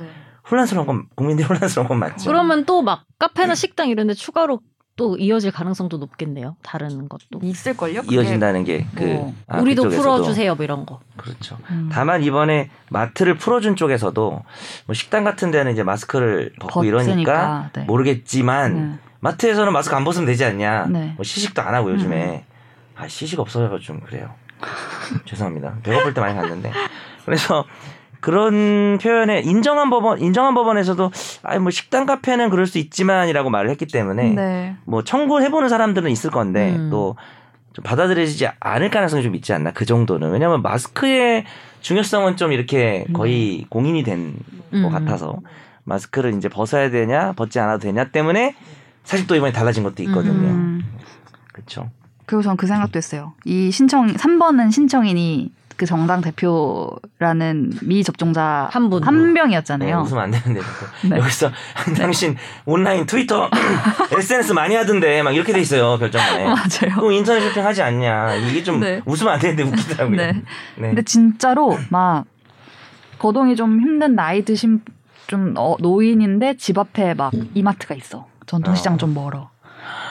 [0.51, 2.31] 혼란스러운 건 국민들이 혼란스러운 건 맞죠.
[2.31, 4.61] 그러면 또 막 카페나 식당 이런 데 추가로
[4.97, 6.57] 또 이어질 가능성도 높겠네요.
[6.63, 7.41] 다른 것도.
[7.43, 8.03] 있을걸요?
[8.11, 10.03] 이어진다는 게그 뭐, 우리도 그쪽에서도.
[10.03, 11.01] 풀어주세요, 뭐 이런 거.
[11.17, 11.59] 그렇죠.
[11.71, 11.89] 음.
[11.93, 14.43] 다만 이번에 마트를 풀어준 쪽에서도
[14.87, 17.85] 뭐 식당 같은 데는 이제 마스크를 벗고 이러니까 벗으니까, 네.
[17.85, 18.99] 모르겠지만 네.
[19.19, 20.87] 마트에서는 마스크 안 벗으면 되지 않냐.
[20.87, 21.13] 네.
[21.17, 22.45] 뭐 시식도 안 하고 요즘에
[22.95, 24.33] 아 시식 없어서 좀 그래요.
[25.25, 25.79] 죄송합니다.
[25.83, 26.71] 배고플 때 많이 갔는데
[27.25, 27.65] 그래서
[28.25, 31.11] 그런 표현에 인정한 법원 인정한 법원에서도
[31.43, 34.77] 아니 뭐 식당 카페는 그럴 수 있지만이라고 말을 했기 때문에 네.
[34.87, 36.89] 뭐 청구해 보는 사람들은 있을 건데 음.
[36.89, 41.45] 또좀 받아들여지지 않을 가능성이 좀 있지 않나 그 정도는 왜냐하면 마스크의
[41.83, 44.39] 중요성은 좀 이렇게 거의 공인이 된것
[44.73, 44.89] 음.
[44.91, 45.41] 같아서
[45.85, 48.55] 마스크를 이제 벗어야 되냐 벗지 않아도 되냐 때문에
[49.03, 50.49] 사실 또 이번에 달라진 것도 있거든요.
[50.49, 50.83] 음.
[51.53, 51.91] 그렇죠.
[52.25, 53.35] 그리고 전 그 생각도 했어요.
[53.45, 59.03] 이 신청 3번은 신청인이 그 정당 대표라는 미접종자 한 분.
[59.03, 60.01] 한 네, 명이었잖아요.
[60.01, 60.87] 웃으면 안 되는데 또.
[61.09, 61.17] 네.
[61.19, 61.51] 여기서
[61.97, 63.51] 당신 온라인 트위터
[64.17, 66.45] SNS 많이 하던데 막 이렇게 돼 있어요 결정문에.
[66.45, 66.97] 맞아요.
[66.97, 69.01] 그럼 인터넷 쇼핑 하지 않냐 이게 좀 네.
[69.05, 70.17] 웃으면 안 되는데 웃기더라고요.
[70.17, 70.33] 네.
[70.33, 70.43] 네.
[70.89, 72.25] 근데 진짜로 막
[73.19, 74.83] 거동이 좀 힘든 나이 드신
[75.27, 78.27] 좀 어, 노인인데 집 앞에 막 이마트가 있어.
[78.47, 78.97] 전통시장 어.
[78.97, 79.51] 좀 멀어.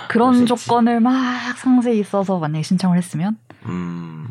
[0.10, 0.46] 그런.
[0.46, 1.14] 조건을 막
[1.58, 4.28] 상세히 써서 만약에 신청을 했으면 음.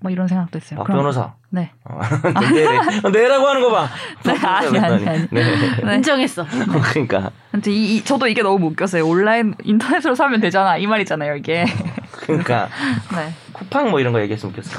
[0.00, 0.78] 뭐 이런 생각도 했어요.
[0.78, 1.34] 박 그럼- 변호사.
[1.50, 1.72] 네.
[1.84, 1.98] 어,
[2.52, 3.88] 네, 네 라고 하는 거 봐.
[4.24, 5.08] 네, 아니, 아니.
[5.08, 5.28] 아니.
[5.30, 5.44] 네.
[5.84, 5.94] 네.
[5.96, 6.44] 인정했어.
[6.92, 9.06] 그러니까 아무튼 이, 이- 저도 이게 너무 웃겼어요.
[9.06, 11.64] 온라인 인터넷으로 사면 되잖아 이 말이잖아요 이게.
[12.12, 12.68] 그러니까
[13.14, 13.32] 네.
[13.52, 14.78] 쿠팡 뭐 이런 거 얘기했으면 좋겠어.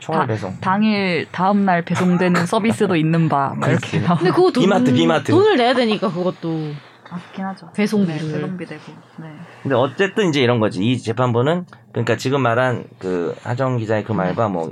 [0.00, 0.56] 총알 다- 배송.
[0.60, 4.00] 당일 다음 날 배송되는 서비스도 있는 바막 이렇게.
[4.00, 5.32] 근데 그거 돈, 비마트, 비마트.
[5.32, 6.72] 돈을 내야 되니까 그것도.
[7.10, 7.70] 맞긴 하죠.
[7.74, 8.28] 배송비를.
[8.28, 8.82] 네, 배송비 되고.
[9.18, 9.26] 네.
[9.62, 10.80] 근데 어쨌든 이제 이런 거지.
[10.82, 14.70] 이 재판부는 그러니까 지금 말한 그 하정 기자의 그 말과 뭐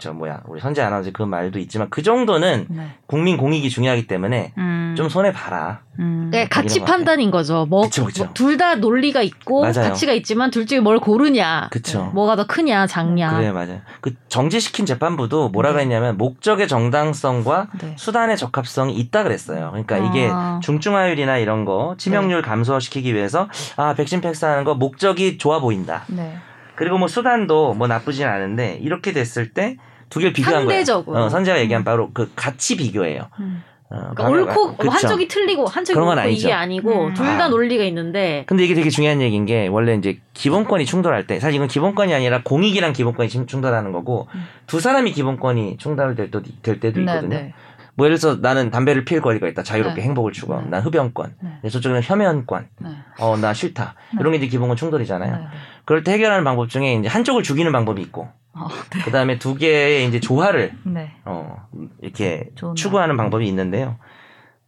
[0.00, 2.94] 저 뭐야 우리 선재 아나운서 그 말도 있지만 그 정도는 네.
[3.06, 4.94] 국민 공익이 중요하기 때문에 음.
[4.96, 5.80] 좀 손해 봐라.
[5.98, 6.30] 음.
[6.32, 7.66] 네, 가치 판단인 거죠.
[7.68, 8.30] 뭐, 그쵸, 그쵸.
[8.32, 9.90] 둘다 논리가 있고 맞아요.
[9.90, 11.68] 가치가 있지만 둘 중에 뭘 고르냐.
[11.70, 12.10] 그쵸.
[12.14, 13.36] 뭐가 더 크냐, 작냐.
[13.36, 13.80] 그래 맞아요.
[14.00, 15.74] 그 정지시킨 재판부도 뭐라 네.
[15.74, 17.94] 그랬냐면 목적의 정당성과 네.
[17.98, 19.68] 수단의 적합성이 있다 그랬어요.
[19.70, 20.60] 그러니까 이게 아.
[20.62, 26.04] 중증화율이나 이런 거 치명률 감소시키기 위해서 아 백신 패스하는 거 목적이 좋아 보인다.
[26.08, 26.38] 네.
[26.80, 29.76] 그리고 뭐 수단도 뭐 나쁘진 않은데 이렇게 됐을 때
[30.10, 30.84] 두 개를 비교한 거예요.
[30.84, 31.18] 상대적으로.
[31.18, 33.28] 어, 선재가 얘기한 바로 그 가치 비교예요.
[33.38, 33.62] 음.
[33.92, 34.90] 어, 그러니까 옳고 그쵸.
[34.90, 36.48] 한쪽이 틀리고 한쪽이 그런 건 옳고 아니죠.
[36.48, 37.14] 이게 아니고 음.
[37.14, 37.48] 둘다 아.
[37.48, 41.68] 논리가 있는데 근데 이게 되게 중요한 얘기인 게 원래 이제 기본권이 충돌할 때 사실 이건
[41.68, 44.44] 기본권이 아니라 공익이랑 기본권이 침- 충돌하는 거고 음.
[44.66, 47.28] 두 사람이 기본권이 충돌될 때도, 될 때도 네, 있거든요.
[47.36, 47.54] 네.
[47.94, 49.62] 뭐 예를 들어서 나는 담배를 피울 거리가 있다.
[49.62, 50.06] 자유롭게 네.
[50.06, 50.64] 행복을 추구함.
[50.64, 50.70] 네.
[50.70, 51.34] 난 흡연권.
[51.62, 51.68] 네.
[51.68, 52.68] 저쪽에는 혐연권.
[52.80, 52.90] 네.
[53.18, 53.94] 어, 나 싫다.
[54.12, 54.18] 네.
[54.20, 55.36] 이런 게 이제 기본권 충돌이잖아요.
[55.36, 55.44] 네.
[55.84, 58.68] 그럴 때 해결하는 방법 중에 이제 한쪽을 죽이는 방법이 있고, 어,
[59.04, 61.12] 그 다음에 두 개의 이제 조화를, 네.
[61.24, 61.66] 어,
[62.00, 63.96] 이렇게 추구하는 방법이 있는데요.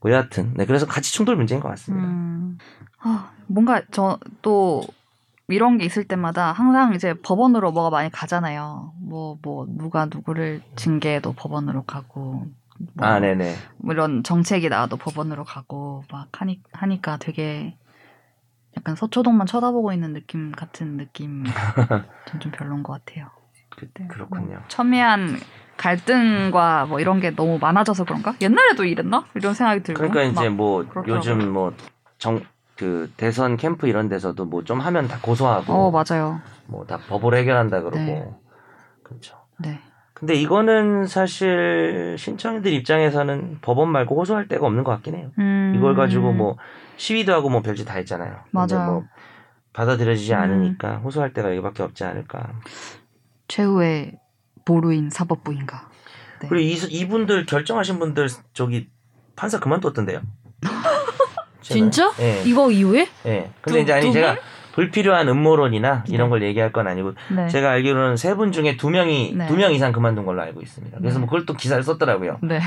[0.00, 2.06] 뭐 여하튼, 네, 그래서 같이 충돌 문제인 것 같습니다.
[2.06, 2.58] 음.
[3.00, 4.82] 아, 뭔가 저 또
[5.48, 8.92] 이런 게 있을 때마다 항상 이제 법원으로 뭐가 많이 가잖아요.
[9.00, 12.46] 뭐, 뭐, 누가 누구를 징계해도 법원으로 가고.
[12.94, 13.54] 뭐 아, 네네.
[13.78, 17.76] 뭐 이런 정책이 나와도 법원으로 가고 막 하니, 하니까 되게
[18.76, 21.44] 약간 서초동만 쳐다보고 있는 느낌 같은 느낌
[22.26, 23.28] 좀, 좀 별론 것 같아요.
[23.68, 24.06] 그, 네.
[24.08, 24.62] 그렇군요.
[24.68, 25.38] 첨예한
[25.76, 28.34] 갈등과 뭐 이런 게 너무 많아져서 그런가?
[28.40, 29.24] 옛날에도 이랬나?
[29.34, 29.98] 이런 생각이 들고.
[29.98, 31.14] 그러니까 이제 막뭐 그렇더라고요.
[31.16, 31.74] 요즘 뭐
[32.18, 32.42] 정,
[32.76, 36.40] 그 대선 캠프 이런 데서도 뭐 좀 하면 다 고소하고 어 맞아요.
[36.66, 38.30] 뭐 다 법으로 해결한다 그러고 네.
[39.02, 39.36] 그렇죠.
[39.58, 39.80] 네.
[40.22, 45.32] 근데 이거는 사실 신청인들 입장에서는 법원 말고 호소할 데가 없는 것 같긴 해요.
[45.40, 46.56] 음, 이걸 가지고 뭐
[46.96, 48.36] 시위도 하고 뭐 별짓 다 했잖아요.
[48.52, 48.86] 맞아요.
[48.86, 49.04] 뭐
[49.72, 50.38] 받아들여지지 음.
[50.38, 52.52] 않으니까 호소할 데가 여기밖에 없지 않을까.
[53.48, 54.12] 최후의
[54.64, 55.88] 보루인 사법부인가.
[56.42, 56.46] 네.
[56.48, 58.88] 그리고 이, 이분들 결정하신 분들 저기
[59.34, 60.20] 판사 그만뒀던데요.
[61.62, 62.12] 진짜?
[62.20, 62.44] 예.
[62.46, 63.50] 이거 이후에 예.
[63.60, 64.36] 근데 두- 이제 아니 두 제가
[64.72, 67.48] 불필요한 음모론이나 이런 걸 얘기할 건 아니고 네.
[67.48, 69.46] 제가 알기로는 세 분 중에 두 명이 네.
[69.46, 70.98] 두명 이상 그만둔 걸로 알고 있습니다.
[70.98, 71.20] 그래서 네.
[71.20, 72.38] 뭐 그걸 또 기사를 썼더라고요.
[72.42, 72.60] 네.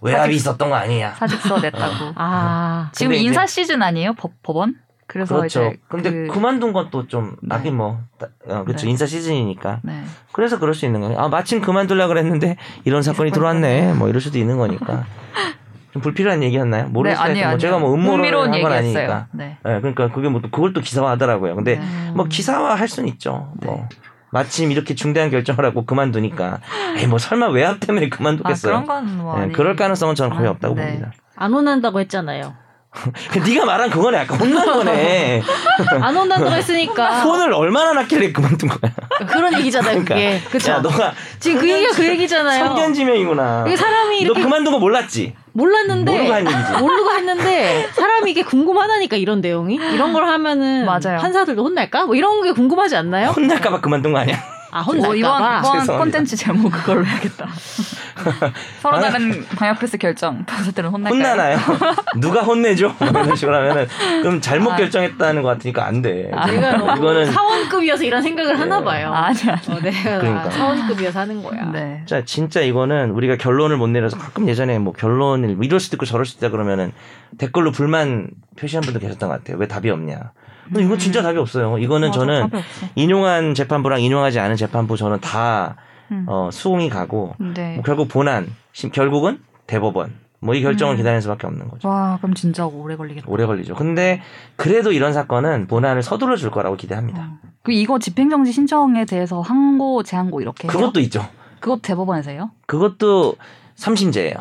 [0.00, 1.10] 외압이 있었던 거 아니냐.
[1.12, 2.12] 사직서 냈다고.
[2.16, 4.14] 아 지금 근데 이제- 인사 시즌 아니에요?
[4.14, 4.74] 법, 법원?
[5.06, 5.72] 그래서 그렇죠.
[5.88, 6.38] 근데 그, 그...
[6.38, 7.54] 만둔 건 또좀 네.
[7.54, 8.86] 하긴 뭐 따- 어, 그렇죠.
[8.86, 8.90] 네.
[8.92, 9.80] 인사 시즌이니까.
[9.82, 10.02] 네.
[10.32, 11.18] 그래서 그럴 수 있는 거예요.
[11.18, 13.92] 아 마침 그만둘라 그랬는데 이런 사건이 들어왔네.
[13.92, 15.04] 뭐 이럴 수도 있는 거니까.
[15.92, 16.88] 좀 불필요한 얘기였나요?
[16.88, 17.24] 모르겠어요.
[17.24, 17.78] 네, 아니에요, 뭐 제가.
[17.78, 18.72] 뭐 흥미로운 한 건.
[18.72, 19.26] 아니니까.
[19.32, 19.58] 네.
[19.62, 21.54] 네, 그러니까 그게 뭐또 그걸 또 기사화하더라고요.
[21.54, 22.10] 근데 네.
[22.14, 23.52] 뭐 기사화 할 수는 있죠.
[23.62, 23.88] 뭐 네.
[24.30, 26.60] 마침 이렇게 중대한 결정을 하고 그만두니까
[26.96, 28.84] 에이 뭐 설마 외압 때문에 아, 그만두겠어요.
[28.84, 30.86] 그런 건뭐 네, 그럴 가능성은 저는 거의 없다고 네.
[30.86, 31.12] 봅니다.
[31.36, 32.54] 안 혼난다고 했잖아요.
[33.46, 35.42] 네가 말한 그거는 약간 혼난 거네.
[36.00, 38.92] 안 혼난다고 했으니까 폰을 얼마나 났길래 그만둔 거야.
[39.26, 40.04] 그런 얘기잖아요.
[40.04, 40.14] 그러니까.
[40.14, 40.72] 그게 그쵸?
[40.72, 42.66] 야, 너가 지금 그 얘기가 그 얘기잖아요.
[42.66, 43.64] 선견지명이구나.
[43.66, 45.34] 이게 사람이 너 이렇게 그만둔 거 몰랐지?
[45.52, 46.72] 몰랐는데 모르고 한 얘기지.
[46.80, 51.18] 모르고 했는데 사람이 이게 궁금하다니까 이런 내용이 이런 걸 하면은 맞아요.
[51.20, 52.06] 판사들도 혼날까?
[52.06, 53.28] 뭐 이런 게 궁금하지 않나요?
[53.30, 54.36] 혼날까봐 그만둔 거 아니야?
[54.72, 55.14] 아 어, 혼날까봐.
[55.16, 55.98] 이번 이번 죄송합니다.
[55.98, 57.46] 콘텐츠 제목 그걸로 해야겠다.
[58.80, 60.44] 서로 다른 방역 패스 결정.
[60.46, 61.18] 판사들은 혼날까요?
[61.20, 61.58] 혼나나요?
[62.18, 62.94] 누가 혼내죠?
[62.98, 63.86] 뭐 이런 식으로 하면은
[64.22, 64.76] 그럼 잘못 아.
[64.76, 66.30] 결정했다는 것 같으니까 안 돼.
[66.46, 69.12] 내가 너무 이거는 사원급이어서 이런 생각을 하나 봐요.
[69.12, 69.60] 아니야.
[69.68, 70.50] 어, 내가 그러니까.
[70.50, 71.64] 사원급이어서 하는 거야.
[71.70, 72.02] 네.
[72.06, 76.24] 자, 진짜 이거는 우리가 결론을 못 내려서 가끔 예전에 뭐 결론을 이럴 수도 있고 저럴
[76.24, 76.92] 수도 있다 그러면은
[77.38, 79.58] 댓글로 불만 표시한 분도 계셨던 것 같아요.
[79.58, 80.32] 왜 답이 없냐.
[80.64, 81.78] 근데 이건 진짜 답이 없어요.
[81.78, 82.48] 이거는 맞아, 저는.
[82.94, 85.76] 인용한 재판부랑 인용하지 않은 재판부 저는 다
[86.10, 86.24] 음.
[86.28, 87.74] 어, 수긍이 가고 네.
[87.74, 90.96] 뭐 결국 본안, 심- 결국은 대법원 뭐 이 결정을 음.
[90.96, 91.88] 기다리는 수밖에 없는 거죠.
[91.88, 93.26] 와, 그럼 진짜 오래 걸리겠다.
[93.28, 93.74] 오래 걸리죠.
[93.76, 94.20] 근데
[94.56, 97.20] 그래도 이런 사건은 본안을 서둘러 줄 거라고 기대합니다.
[97.22, 97.38] 어.
[97.62, 100.72] 그 이거 집행정지 신청에 대해서 항고, 재항고 이렇게 해요?
[100.72, 101.24] 그것도 있죠.
[101.60, 102.50] 그것 대법원에서 해요?
[102.66, 103.36] 그것도
[103.76, 104.34] 삼심제예요.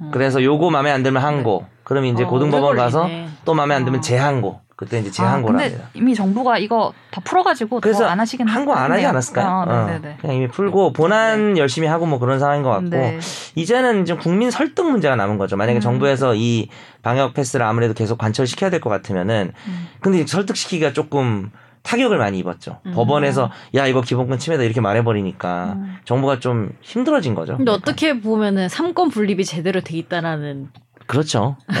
[0.00, 0.10] 음.
[0.12, 1.66] 그래서 요거 마음에 안 들면 항고.
[1.84, 3.08] 그럼 이제 어, 고등법원 가서.
[3.44, 4.02] 또 마음에 안 들면 어.
[4.02, 4.60] 재항고.
[4.76, 5.88] 그때 이제 아, 근데 합니다.
[5.94, 8.52] 이미 정부가 이거 다 풀어가지고 그래서 더안 하시겠네요.
[8.54, 9.46] 항고 안 하지 않았을까요?
[9.46, 10.16] 아, 어, 네네네.
[10.20, 13.18] 그냥 이미 풀고 본안 열심히 하고 뭐 그런 상황인 것 같고 네.
[13.54, 15.56] 이제는 좀 국민 설득 문제가 남은 거죠.
[15.56, 15.80] 만약에 음.
[15.80, 16.68] 정부에서 이
[17.02, 19.88] 방역 패스를 아무래도 계속 관철시켜야 될 것 같으면은 음.
[20.00, 21.50] 근데 설득시키기가 조금
[21.84, 22.80] 타격을 많이 입었죠.
[22.86, 22.92] 음.
[22.94, 25.96] 법원에서 야 이거 기본권 침해다 이렇게 말해버리니까 음.
[26.04, 27.52] 정부가 좀 힘들어진 거죠.
[27.56, 27.90] 근데 그러니까.
[27.90, 30.70] 어떻게 보면은 삼권 분립이 제대로 돼 있다라는
[31.06, 31.56] 그렇죠.
[31.68, 31.76] 네.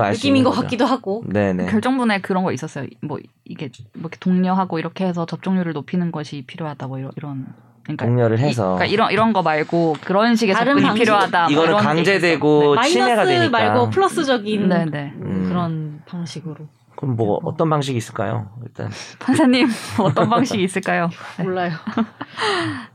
[0.00, 0.62] 알수 느낌인 것 거죠.
[0.62, 1.22] 같기도 하고.
[1.26, 1.66] 네네.
[1.66, 2.86] 결정문에 그런 거 있었어요.
[3.00, 7.46] 뭐 이게 뭐 이렇게 독려하고 이렇게 해서 접종률을 높이는 것이 필요하다고 이런 이런
[7.84, 11.40] 그러니까 독려를 이- 해서 그러니까 이런 이런 거 말고 그런 식의 다른 접근이 방식- 필요하다.
[11.42, 13.58] 뭐 이거는 이런 게 강제되고 침해가 마이너스 되니까.
[13.58, 14.68] 말고 플러스적인.
[14.68, 15.12] 네네.
[15.16, 15.46] 음.
[15.48, 18.50] 그런 방식으로 그럼 뭐 어떤 방식이 있을까요?
[18.62, 19.68] 일단 판사님
[19.98, 21.10] 어떤 방식이 있을까요?
[21.38, 21.42] 네.
[21.42, 21.72] 몰라요.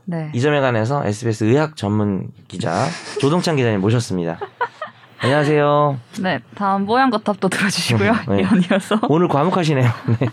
[0.06, 0.30] 네.
[0.34, 2.86] 이 점에 관해서 SBS 의학 전문 기자
[3.20, 4.38] 조동찬 기자님 모셨습니다.
[5.20, 5.98] 안녕하세요.
[6.22, 6.38] 네.
[6.54, 8.12] 다음 뽀얀 거탑도 들어주시고요.
[8.28, 8.42] 네.
[8.42, 9.00] 연이어서.
[9.08, 9.84] 오늘 과묵하시네요.
[10.20, 10.28] 네.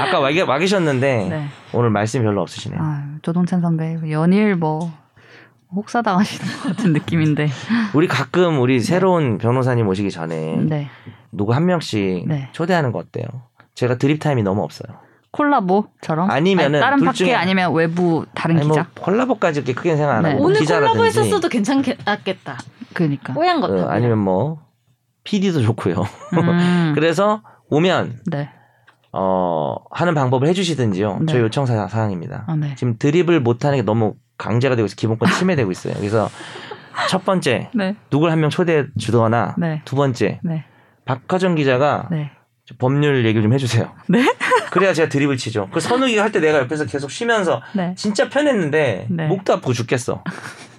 [0.00, 1.46] 아까 와, 와 계셨는데 네.
[1.72, 2.78] 오늘 말씀이 별로 없으시네요.
[2.82, 4.92] 아, 조동찬 선배 연일 뭐
[5.74, 7.48] 혹사당하시는 것 같은 느낌인데.
[7.94, 10.90] 우리 가끔 우리 새로운 변호사님 오시기 전에 네.
[11.30, 12.50] 누구 한 명씩 네.
[12.52, 13.24] 초대하는 거 어때요?
[13.74, 14.94] 제가 드립 타임이 너무 없어요.
[15.32, 18.86] 콜라보처럼 아니면은 아니, 다른 둘 팟캐 중에- 아니면 외부 다른 아니, 기자.
[18.94, 20.30] 뭐 콜라보까지 이렇게 크게 생각 안 네.
[20.32, 22.18] 하고 오늘 기자라든지 콜라보 했었어도 괜찮겠다.
[22.92, 23.32] 그러니까.
[23.32, 23.88] 뽀얀 것 어.
[23.88, 24.60] 아니면 뭐
[25.24, 25.94] PD도 좋고요.
[26.34, 28.50] 음, 그래서 오면 네.
[29.12, 31.18] 어, 하는 방법을 해주시든지요.
[31.20, 31.32] 네.
[31.32, 32.44] 저희 요청 사- 사항입니다.
[32.46, 32.74] 아, 네.
[32.76, 34.96] 지금 드립을 못하는 게 너무 강제가 되고 있어요.
[34.96, 35.94] 기본권 침해되고 있어요.
[35.94, 36.28] 그래서
[37.08, 37.96] 첫 번째 네.
[38.10, 39.80] 누굴 한 명 초대해 주거나 네.
[39.86, 40.64] 두 번째 네.
[41.06, 42.30] 박화정 기자가 네.
[42.30, 42.41] 좀
[42.78, 43.92] 법률 얘기를 좀 해주세요.
[44.08, 44.24] 네?
[44.70, 45.68] 그래야 제가 드립을 치죠.
[45.72, 47.94] 그 선우기가 할 때 내가 옆에서 계속 쉬면서 네.
[47.96, 49.26] 진짜 편했는데 네.
[49.26, 50.22] 목도 아프고 죽겠어.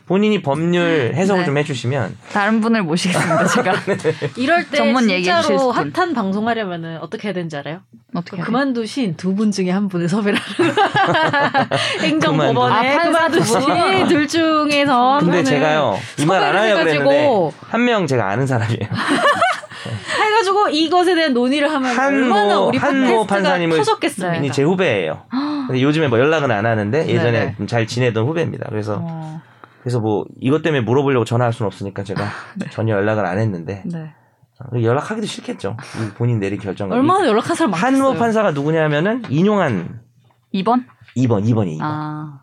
[0.06, 1.46] 본인이 법률 해석을 네.
[1.46, 3.46] 좀 해주시면 다른 분을 모시겠습니다.
[3.48, 3.74] 제가
[4.36, 5.92] 이럴 때 전문 진짜로 분.
[5.96, 7.80] 핫한 방송하려면은 어떻게 해야 되는지 알아요?
[8.14, 8.42] 어떻게?
[8.42, 10.74] 그만두신 두 분 중에 한 분을 섭외를 하는
[12.04, 13.60] 행정법원에 아, 판사 두 분?
[13.62, 18.30] 그만두신 둘 중에서 한 근데 제가요 이 말 안 하려고 해가지고 그랬는데 한 명 제가
[18.30, 18.90] 아는 사람이에요.
[20.34, 24.38] 해가지고 이것에 대한 논의를 하면 얼마나 우리 한모 판사님을- 터졌겠습니까?
[24.46, 25.24] 이제 후배예요.
[25.68, 27.56] 근데 요즘에 뭐 연락은 안 하는데 예전에 네네.
[27.58, 28.68] 좀잘 지내던 후배입니다.
[28.70, 29.42] 그래서 어,
[29.82, 32.24] 그래서 뭐 이것 때문에 물어보려고 전화할 수는 없으니까 제가
[32.58, 32.66] 네.
[32.72, 34.14] 전혀 연락을 안 했는데 네.
[34.60, 35.78] 어, 연락하기도 싫겠죠.
[36.06, 36.96] 이 본인 내린 결정을.
[36.98, 38.04] 얼마나 연락한 사람 많겠어요.
[38.08, 40.02] 한모 판사가 누구냐면은 인용한
[40.54, 40.86] 2번?
[41.18, 41.82] 2번, 2번이 2번.
[41.82, 42.40] 아.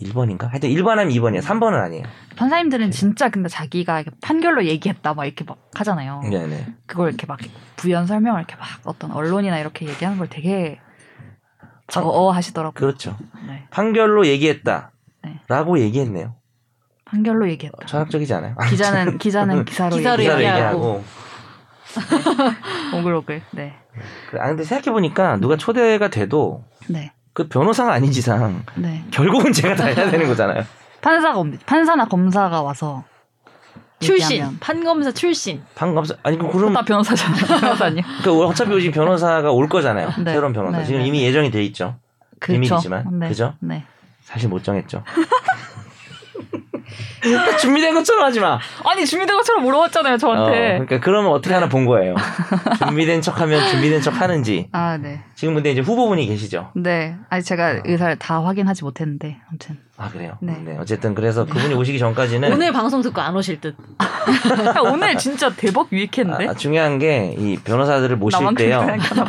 [0.00, 0.48] 1번인가?
[0.48, 1.42] 하여튼 1번 하면 2번이에요.
[1.42, 2.04] 3번은 아니에요.
[2.36, 6.22] 판사님들은 진짜 근데 자기가 판결로 얘기했다 막 이렇게 막 하잖아요.
[6.30, 6.66] 네네.
[6.86, 7.38] 그걸 이렇게 막
[7.76, 10.80] 부연 설명을 이렇게 막 어떤 언론이나 이렇게 얘기하는 걸 되게
[11.88, 12.72] 저어 하시더라고요.
[12.72, 13.16] 그렇죠.
[13.46, 13.66] 네.
[13.70, 14.92] 판결로 얘기했다.
[15.24, 15.40] 네.
[15.48, 16.34] 라고 얘기했네요.
[17.04, 17.86] 판결로 얘기했다.
[17.86, 18.54] 철학적이지 않아요?
[18.68, 20.40] 기자는 기자는 기사로, 기사로 얘기하고.
[20.40, 21.04] 얘기하고.
[22.96, 23.42] 오글오글.
[23.52, 23.74] 네.
[24.30, 27.12] 그래, 아, 근데 생각해 보니까 누가 초대가 돼도 네.
[27.32, 29.04] 그 변호사가 아닌 이상 네.
[29.10, 30.64] 결국은 제가 다 해야 되는 거잖아요.
[31.00, 33.04] 판사가 없- 판사나 검사가 와서
[34.00, 34.58] 출신 얘기하면.
[34.60, 35.62] 판검사 출신.
[35.74, 37.44] 판검사 아니 그 그럼 다 변호사잖아요.
[37.60, 38.02] 변호사님.
[38.24, 40.10] 그 어차피 요즘 변호사가 올 거잖아요.
[40.24, 40.32] 네.
[40.32, 41.06] 새로운 변호사 네, 지금 네.
[41.06, 41.96] 이미 예정이 돼 있죠.
[42.38, 42.52] 그쵸.
[42.54, 43.18] 비밀이지만.
[43.18, 43.28] 네.
[43.28, 43.54] 그죠?
[43.60, 43.84] 네.
[44.22, 45.02] 사실 못 정했죠.
[47.60, 48.58] 준비된 것처럼 하지 마.
[48.84, 50.58] 아니 준비된 것처럼 물어봤잖아요 어, 저한테.
[50.78, 52.14] 그러니까 그러면 어떻게 하나 본 거예요.
[52.86, 54.68] 준비된 척하면 준비된 척 하는지.
[54.72, 55.20] 아 네.
[55.34, 56.70] 지금 근데 이제 후보분이 계시죠.
[56.74, 57.16] 네.
[57.28, 59.78] 아니 제가 의사를 다 확인하지 못했는데 아무튼.
[59.96, 60.38] 아 그래요.
[60.40, 60.56] 네.
[60.64, 60.76] 네.
[60.80, 63.76] 어쨌든 그래서 그분이 오시기 전까지는 오늘 방송 듣고 안 오실 듯.
[64.00, 66.48] 야, 오늘 진짜 대박 유익했는데.
[66.48, 68.86] 아, 중요한 게 이 변호사들을 모실 때요.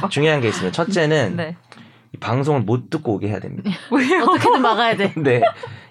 [0.10, 0.72] 중요한 게 있습니다.
[0.74, 1.56] 첫째는 네.
[2.14, 3.72] 이 방송을 못 듣고 오게 해야 됩니다.
[3.90, 5.14] 어떻게든 막아야 돼.
[5.18, 5.42] 네.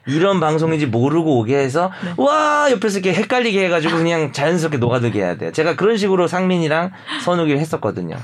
[0.07, 2.15] 이런 방송인지 모르고 오게 해서 네.
[2.17, 5.53] 와 옆에서 이렇게 헷갈리게 해가지고 그냥 자연스럽게 녹아들게 해야 돼요.
[5.53, 6.93] 제가 그런 식으로 상민이랑
[7.23, 8.17] 선욱이를 했었거든요.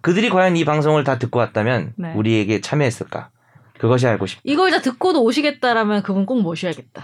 [0.00, 2.12] 그들이 과연 이 방송을 다 듣고 왔다면 네.
[2.14, 3.30] 우리에게 참여했을까?
[3.78, 4.42] 그것이 알고 싶다.
[4.44, 7.02] 이걸 다 듣고도 오시겠다라면 그분 꼭 모셔야겠다.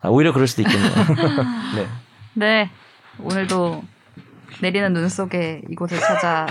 [0.00, 0.90] 아, 오히려 그럴 수도 있겠네요.
[1.76, 1.86] 네.
[2.34, 2.70] 네.
[3.18, 3.82] 오늘도
[4.62, 6.46] 내리는 눈 속에 이곳을 찾아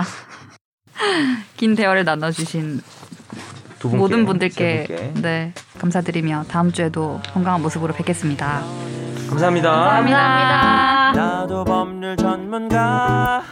[1.57, 3.08] 긴 대화를 나눠주신 두
[3.79, 5.13] 분께, 모든 세 분들께.
[5.21, 8.61] 네 감사드리며 다음 주에도 건강한 모습으로 뵙겠습니다.
[9.29, 9.71] 감사합니다.
[9.71, 11.11] 감사합니다.
[11.13, 13.43] 나도 법률 전문가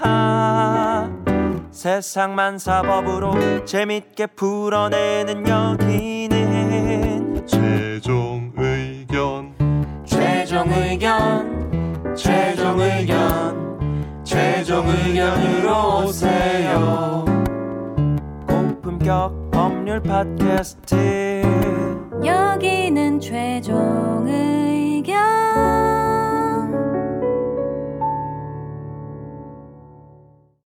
[1.72, 9.54] 세상만 사법으로 재밌게 풀어내는 여기는 최종 의견
[10.04, 17.27] 최종 의견 최종 의견 최종 의견으로 오세요
[19.08, 21.42] 고품격 법률 팟캐스트.
[22.26, 24.67] 여기는 최종 의견